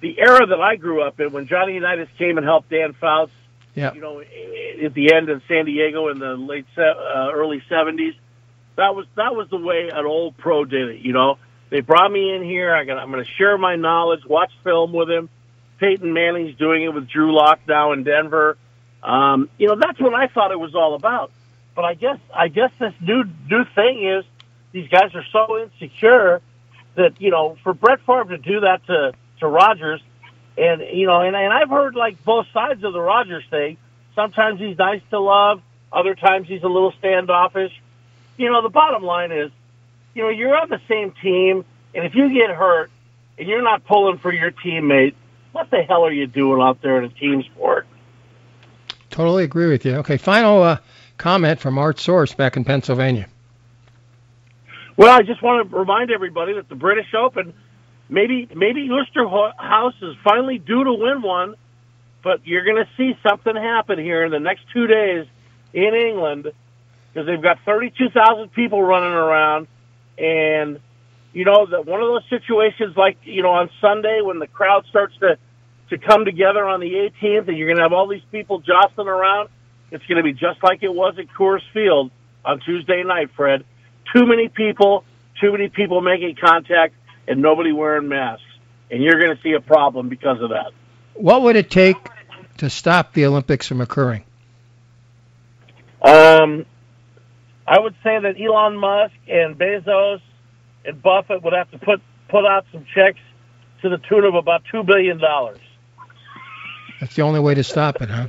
the 0.00 0.18
era 0.18 0.44
that 0.44 0.60
I 0.60 0.74
grew 0.74 1.02
up 1.02 1.20
in 1.20 1.30
when 1.30 1.46
Johnny 1.46 1.74
Unitas 1.74 2.08
came 2.18 2.36
and 2.36 2.44
helped 2.44 2.70
Dan 2.70 2.94
Fouts, 2.94 3.32
yeah. 3.76 3.94
you 3.94 4.00
know, 4.00 4.20
at 4.20 4.92
the 4.92 5.14
end 5.14 5.28
in 5.28 5.40
San 5.46 5.66
Diego 5.66 6.08
in 6.08 6.18
the 6.18 6.36
late 6.36 6.66
uh, 6.76 7.30
early 7.32 7.62
70s 7.70 8.16
that 8.76 8.94
was 8.94 9.06
that 9.16 9.34
was 9.34 9.48
the 9.50 9.56
way 9.56 9.90
an 9.92 10.06
old 10.06 10.36
pro 10.36 10.64
did 10.64 10.88
it. 10.90 11.00
You 11.00 11.12
know, 11.12 11.38
they 11.70 11.80
brought 11.80 12.10
me 12.10 12.34
in 12.34 12.42
here. 12.42 12.74
I 12.74 12.84
got, 12.84 12.98
I'm 12.98 13.10
going 13.10 13.24
to 13.24 13.30
share 13.32 13.58
my 13.58 13.76
knowledge, 13.76 14.24
watch 14.24 14.52
film 14.62 14.92
with 14.92 15.10
him. 15.10 15.28
Peyton 15.78 16.12
Manning's 16.12 16.56
doing 16.56 16.84
it 16.84 16.94
with 16.94 17.08
Drew 17.08 17.34
Lock 17.34 17.60
now 17.66 17.92
in 17.92 18.04
Denver. 18.04 18.56
Um, 19.02 19.50
you 19.58 19.66
know, 19.66 19.76
that's 19.76 20.00
what 20.00 20.14
I 20.14 20.28
thought 20.28 20.52
it 20.52 20.60
was 20.60 20.74
all 20.74 20.94
about. 20.94 21.30
But 21.74 21.84
I 21.84 21.94
guess 21.94 22.18
I 22.34 22.48
guess 22.48 22.70
this 22.78 22.94
new 23.00 23.24
new 23.50 23.64
thing 23.74 24.06
is 24.06 24.24
these 24.72 24.88
guys 24.88 25.14
are 25.14 25.24
so 25.32 25.62
insecure 25.62 26.40
that 26.94 27.20
you 27.20 27.30
know 27.30 27.56
for 27.62 27.74
Brett 27.74 28.00
Favre 28.00 28.24
to 28.24 28.38
do 28.38 28.60
that 28.60 28.86
to 28.86 29.12
to 29.40 29.46
Rodgers, 29.46 30.00
and 30.56 30.82
you 30.92 31.06
know, 31.06 31.20
and 31.20 31.36
and 31.36 31.52
I've 31.52 31.68
heard 31.68 31.94
like 31.94 32.24
both 32.24 32.46
sides 32.54 32.82
of 32.82 32.94
the 32.94 33.00
Rodgers 33.00 33.44
thing. 33.50 33.76
Sometimes 34.14 34.58
he's 34.58 34.78
nice 34.78 35.02
to 35.10 35.20
love, 35.20 35.60
other 35.92 36.14
times 36.14 36.48
he's 36.48 36.62
a 36.62 36.68
little 36.68 36.94
standoffish 36.98 37.72
you 38.36 38.50
know, 38.50 38.62
the 38.62 38.68
bottom 38.68 39.02
line 39.02 39.32
is, 39.32 39.50
you 40.14 40.22
know, 40.22 40.28
you're 40.28 40.56
on 40.56 40.68
the 40.68 40.80
same 40.88 41.12
team, 41.22 41.64
and 41.94 42.04
if 42.04 42.14
you 42.14 42.32
get 42.32 42.54
hurt 42.54 42.90
and 43.38 43.48
you're 43.48 43.62
not 43.62 43.84
pulling 43.84 44.18
for 44.18 44.32
your 44.32 44.50
teammate, 44.50 45.14
what 45.52 45.70
the 45.70 45.82
hell 45.82 46.04
are 46.04 46.12
you 46.12 46.26
doing 46.26 46.60
out 46.60 46.82
there 46.82 46.98
in 46.98 47.04
a 47.04 47.08
team 47.08 47.42
sport? 47.42 47.86
Totally 49.10 49.44
agree 49.44 49.66
with 49.66 49.84
you. 49.84 49.96
Okay, 49.96 50.16
final 50.16 50.62
uh, 50.62 50.78
comment 51.16 51.60
from 51.60 51.78
Art 51.78 51.98
Source 51.98 52.34
back 52.34 52.56
in 52.56 52.64
Pennsylvania. 52.64 53.26
Well, 54.96 55.14
I 55.14 55.22
just 55.22 55.42
want 55.42 55.70
to 55.70 55.76
remind 55.76 56.10
everybody 56.10 56.54
that 56.54 56.68
the 56.68 56.74
British 56.74 57.12
Open, 57.14 57.52
maybe 58.08 58.48
maybe 58.54 58.88
House 58.88 59.94
is 60.00 60.16
finally 60.24 60.58
due 60.58 60.84
to 60.84 60.92
win 60.92 61.22
one, 61.22 61.54
but 62.22 62.46
you're 62.46 62.64
going 62.64 62.82
to 62.82 62.88
see 62.96 63.18
something 63.26 63.54
happen 63.54 63.98
here 63.98 64.24
in 64.24 64.32
the 64.32 64.40
next 64.40 64.62
two 64.72 64.86
days 64.86 65.26
in 65.72 65.94
England 65.94 66.52
because 67.16 67.26
they've 67.26 67.42
got 67.42 67.58
32,000 67.64 68.52
people 68.52 68.82
running 68.82 69.14
around, 69.14 69.68
and 70.18 70.78
you 71.32 71.46
know 71.46 71.64
that 71.64 71.86
one 71.86 72.02
of 72.02 72.08
those 72.08 72.28
situations, 72.28 72.94
like 72.94 73.16
you 73.24 73.42
know 73.42 73.52
on 73.52 73.70
Sunday 73.80 74.20
when 74.22 74.38
the 74.38 74.46
crowd 74.46 74.84
starts 74.90 75.16
to 75.20 75.38
to 75.88 75.98
come 75.98 76.26
together 76.26 76.66
on 76.66 76.80
the 76.80 76.92
18th, 76.92 77.48
and 77.48 77.56
you're 77.56 77.68
going 77.68 77.78
to 77.78 77.84
have 77.84 77.94
all 77.94 78.06
these 78.06 78.24
people 78.30 78.58
jostling 78.58 79.08
around. 79.08 79.48
It's 79.90 80.04
going 80.04 80.18
to 80.18 80.22
be 80.22 80.34
just 80.34 80.62
like 80.62 80.82
it 80.82 80.92
was 80.92 81.14
at 81.18 81.26
Coors 81.28 81.62
Field 81.72 82.10
on 82.44 82.60
Tuesday 82.60 83.02
night, 83.02 83.30
Fred. 83.34 83.64
Too 84.14 84.26
many 84.26 84.48
people, 84.48 85.04
too 85.40 85.52
many 85.52 85.68
people 85.68 86.02
making 86.02 86.36
contact, 86.36 86.94
and 87.26 87.40
nobody 87.40 87.72
wearing 87.72 88.08
masks, 88.08 88.44
and 88.90 89.02
you're 89.02 89.18
going 89.18 89.34
to 89.34 89.42
see 89.42 89.52
a 89.52 89.60
problem 89.60 90.10
because 90.10 90.42
of 90.42 90.50
that. 90.50 90.72
What 91.14 91.40
would 91.42 91.56
it 91.56 91.70
take 91.70 91.96
to 92.58 92.68
stop 92.68 93.14
the 93.14 93.24
Olympics 93.24 93.66
from 93.66 93.80
occurring? 93.80 94.24
Um, 96.02 96.66
I 97.66 97.80
would 97.80 97.94
say 98.02 98.18
that 98.18 98.40
Elon 98.40 98.76
Musk 98.76 99.14
and 99.28 99.58
Bezos 99.58 100.20
and 100.84 101.02
Buffett 101.02 101.42
would 101.42 101.52
have 101.52 101.70
to 101.72 101.78
put 101.78 102.00
put 102.28 102.44
out 102.44 102.66
some 102.72 102.86
checks 102.94 103.20
to 103.82 103.88
the 103.88 103.98
tune 103.98 104.24
of 104.24 104.34
about 104.34 104.62
two 104.70 104.82
billion 104.82 105.18
dollars. 105.18 105.58
That's 107.00 107.14
the 107.14 107.22
only 107.22 107.40
way 107.40 107.54
to 107.54 107.64
stop 107.64 108.00
it, 108.00 108.08
huh? 108.08 108.28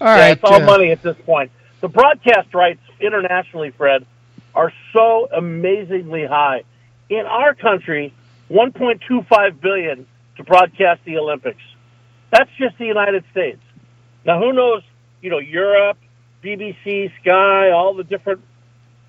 All 0.00 0.08
yeah, 0.08 0.20
right, 0.20 0.32
it's 0.32 0.44
all 0.44 0.62
uh, 0.62 0.66
money 0.66 0.90
at 0.90 1.02
this 1.02 1.16
point. 1.24 1.50
The 1.80 1.88
broadcast 1.88 2.52
rights 2.54 2.80
internationally, 3.00 3.70
Fred, 3.70 4.06
are 4.54 4.72
so 4.92 5.28
amazingly 5.32 6.26
high. 6.26 6.64
In 7.08 7.24
our 7.26 7.54
country, 7.54 8.12
1.25 8.50 9.60
billion 9.60 10.06
to 10.36 10.44
broadcast 10.44 11.00
the 11.04 11.18
Olympics. 11.18 11.62
That's 12.30 12.50
just 12.58 12.76
the 12.78 12.86
United 12.86 13.24
States. 13.30 13.60
Now, 14.24 14.40
who 14.40 14.52
knows? 14.52 14.82
You 15.22 15.30
know, 15.30 15.38
Europe, 15.38 15.98
BBC, 16.46 17.10
Sky, 17.20 17.70
all 17.72 17.94
the 17.94 18.04
different, 18.04 18.40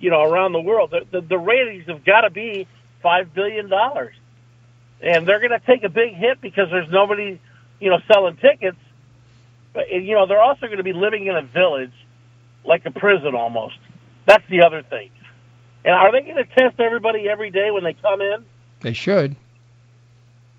you 0.00 0.10
know, 0.10 0.22
around 0.22 0.52
the 0.52 0.60
world. 0.60 0.90
The, 0.90 1.20
the, 1.20 1.26
the 1.26 1.38
ratings 1.38 1.86
have 1.86 2.04
got 2.04 2.22
to 2.22 2.30
be 2.30 2.66
five 3.00 3.32
billion 3.32 3.68
dollars, 3.68 4.14
and 5.00 5.26
they're 5.26 5.38
going 5.38 5.58
to 5.58 5.64
take 5.64 5.84
a 5.84 5.88
big 5.88 6.14
hit 6.14 6.40
because 6.40 6.68
there's 6.70 6.90
nobody, 6.90 7.40
you 7.78 7.90
know, 7.90 7.98
selling 8.12 8.36
tickets. 8.36 8.78
But 9.72 9.90
you 9.90 10.14
know, 10.14 10.26
they're 10.26 10.42
also 10.42 10.66
going 10.66 10.78
to 10.78 10.82
be 10.82 10.92
living 10.92 11.26
in 11.26 11.36
a 11.36 11.42
village, 11.42 11.92
like 12.64 12.84
a 12.86 12.90
prison 12.90 13.36
almost. 13.36 13.78
That's 14.26 14.44
the 14.50 14.62
other 14.62 14.82
thing. 14.82 15.10
And 15.84 15.94
are 15.94 16.10
they 16.10 16.22
going 16.22 16.36
to 16.36 16.44
test 16.44 16.80
everybody 16.80 17.28
every 17.28 17.50
day 17.50 17.70
when 17.70 17.84
they 17.84 17.94
come 17.94 18.20
in? 18.20 18.44
They 18.80 18.92
should. 18.92 19.36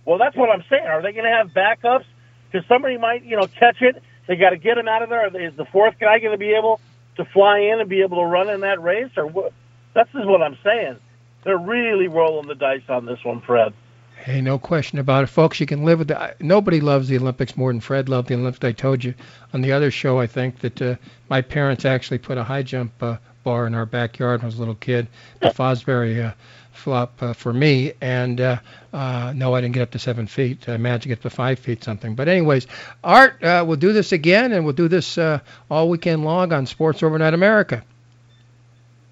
Well, 0.05 0.17
that's 0.17 0.35
what 0.35 0.49
I'm 0.49 0.63
saying. 0.69 0.85
Are 0.87 1.01
they 1.01 1.11
going 1.11 1.25
to 1.25 1.31
have 1.31 1.49
backups? 1.49 2.05
Because 2.49 2.65
somebody 2.67 2.97
might, 2.97 3.23
you 3.23 3.35
know, 3.35 3.45
catch 3.47 3.81
it 3.81 4.01
they 4.29 4.35
got 4.35 4.51
to 4.51 4.57
get 4.57 4.77
him 4.77 4.87
out 4.87 5.01
of 5.01 5.09
there. 5.09 5.25
Is 5.43 5.55
the 5.55 5.65
fourth 5.65 5.95
guy 5.99 6.19
going 6.19 6.33
to 6.33 6.37
be 6.37 6.53
able 6.53 6.79
to 7.15 7.25
fly 7.25 7.57
in 7.57 7.79
and 7.79 7.89
be 7.89 8.03
able 8.03 8.17
to 8.17 8.25
run 8.25 8.47
in 8.47 8.61
that 8.61 8.79
race, 8.81 9.09
or 9.17 9.25
what? 9.25 9.51
That's 9.95 10.11
just 10.11 10.27
what 10.27 10.43
I'm 10.43 10.55
saying. 10.63 10.97
They're 11.43 11.57
really 11.57 12.07
rolling 12.07 12.47
the 12.47 12.53
dice 12.53 12.83
on 12.89 13.07
this 13.07 13.25
one, 13.25 13.41
Fred. 13.41 13.73
Hey, 14.23 14.39
no 14.39 14.59
question 14.59 14.99
about 14.99 15.23
it, 15.23 15.27
folks. 15.27 15.59
You 15.59 15.65
can 15.65 15.83
live 15.83 15.97
with 15.97 16.09
that. 16.09 16.39
Nobody 16.39 16.79
loves 16.79 17.07
the 17.07 17.17
Olympics 17.17 17.57
more 17.57 17.71
than 17.71 17.81
Fred 17.81 18.07
loved 18.07 18.27
the 18.27 18.35
Olympics. 18.35 18.63
I 18.63 18.71
told 18.71 19.03
you 19.03 19.15
on 19.51 19.61
the 19.61 19.71
other 19.71 19.89
show, 19.89 20.19
I 20.19 20.27
think 20.27 20.59
that 20.59 20.79
uh, 20.79 20.95
my 21.27 21.41
parents 21.41 21.83
actually 21.83 22.19
put 22.19 22.37
a 22.37 22.43
high 22.43 22.61
jump 22.61 22.91
uh, 23.01 23.17
bar 23.43 23.67
in 23.67 23.75
our 23.75 23.85
backyard 23.85 24.39
when 24.39 24.45
I 24.45 24.47
was 24.47 24.55
a 24.55 24.59
little 24.59 24.75
kid. 24.75 25.07
The 25.41 25.49
Fosbury 25.49 26.25
uh, 26.25 26.33
flop 26.79 27.21
uh, 27.21 27.33
for 27.33 27.53
me. 27.53 27.93
And 28.01 28.41
uh, 28.41 28.59
uh, 28.91 29.33
no, 29.35 29.53
I 29.53 29.61
didn't 29.61 29.75
get 29.75 29.83
up 29.83 29.91
to 29.91 29.99
seven 29.99 30.27
feet. 30.27 30.67
I 30.67 30.77
managed 30.77 31.03
to 31.03 31.09
get 31.09 31.21
to 31.21 31.29
five 31.29 31.59
feet 31.59 31.83
something. 31.83 32.15
But 32.15 32.27
anyways, 32.27 32.67
Art, 33.03 33.43
uh, 33.43 33.63
we'll 33.67 33.77
do 33.77 33.93
this 33.93 34.11
again, 34.11 34.51
and 34.51 34.65
we'll 34.65 34.73
do 34.73 34.87
this 34.87 35.17
uh, 35.17 35.39
all 35.69 35.89
weekend 35.89 36.23
long 36.23 36.51
on 36.53 36.65
Sports 36.65 37.03
Overnight 37.03 37.33
America. 37.33 37.83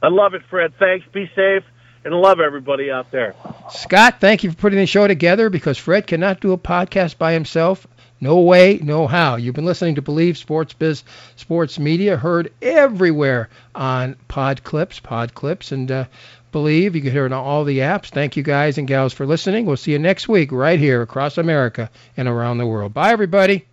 I 0.01 0.09
love 0.09 0.33
it, 0.33 0.43
Fred. 0.49 0.73
Thanks. 0.79 1.05
Be 1.11 1.29
safe, 1.35 1.63
and 2.03 2.13
love 2.13 2.39
everybody 2.39 2.91
out 2.91 3.11
there. 3.11 3.35
Scott, 3.71 4.19
thank 4.19 4.43
you 4.43 4.51
for 4.51 4.57
putting 4.57 4.79
the 4.79 4.85
show 4.85 5.07
together 5.07 5.49
because 5.49 5.77
Fred 5.77 6.07
cannot 6.07 6.39
do 6.39 6.53
a 6.53 6.57
podcast 6.57 7.17
by 7.17 7.33
himself. 7.33 7.87
No 8.19 8.39
way, 8.39 8.79
no 8.81 9.07
how. 9.07 9.35
You've 9.35 9.55
been 9.55 9.65
listening 9.65 9.95
to 9.95 10.01
Believe 10.01 10.37
Sports 10.37 10.73
Biz 10.73 11.03
Sports 11.35 11.77
Media, 11.77 12.17
heard 12.17 12.51
everywhere 12.61 13.49
on 13.75 14.15
Pod 14.27 14.63
Clips, 14.63 14.99
Pod 14.99 15.33
Clips, 15.35 15.71
and 15.71 15.91
uh, 15.91 16.05
Believe. 16.51 16.95
You 16.95 17.01
can 17.01 17.11
hear 17.11 17.25
it 17.27 17.31
on 17.31 17.43
all 17.43 17.63
the 17.63 17.79
apps. 17.79 18.07
Thank 18.09 18.35
you 18.35 18.43
guys 18.43 18.77
and 18.77 18.87
gals 18.87 19.13
for 19.13 19.25
listening. 19.27 19.65
We'll 19.65 19.77
see 19.77 19.91
you 19.91 19.99
next 19.99 20.27
week 20.27 20.51
right 20.51 20.79
here 20.79 21.01
across 21.01 21.37
America 21.37 21.91
and 22.15 22.27
around 22.27 22.57
the 22.57 22.65
world. 22.65 22.93
Bye, 22.93 23.11
everybody. 23.11 23.65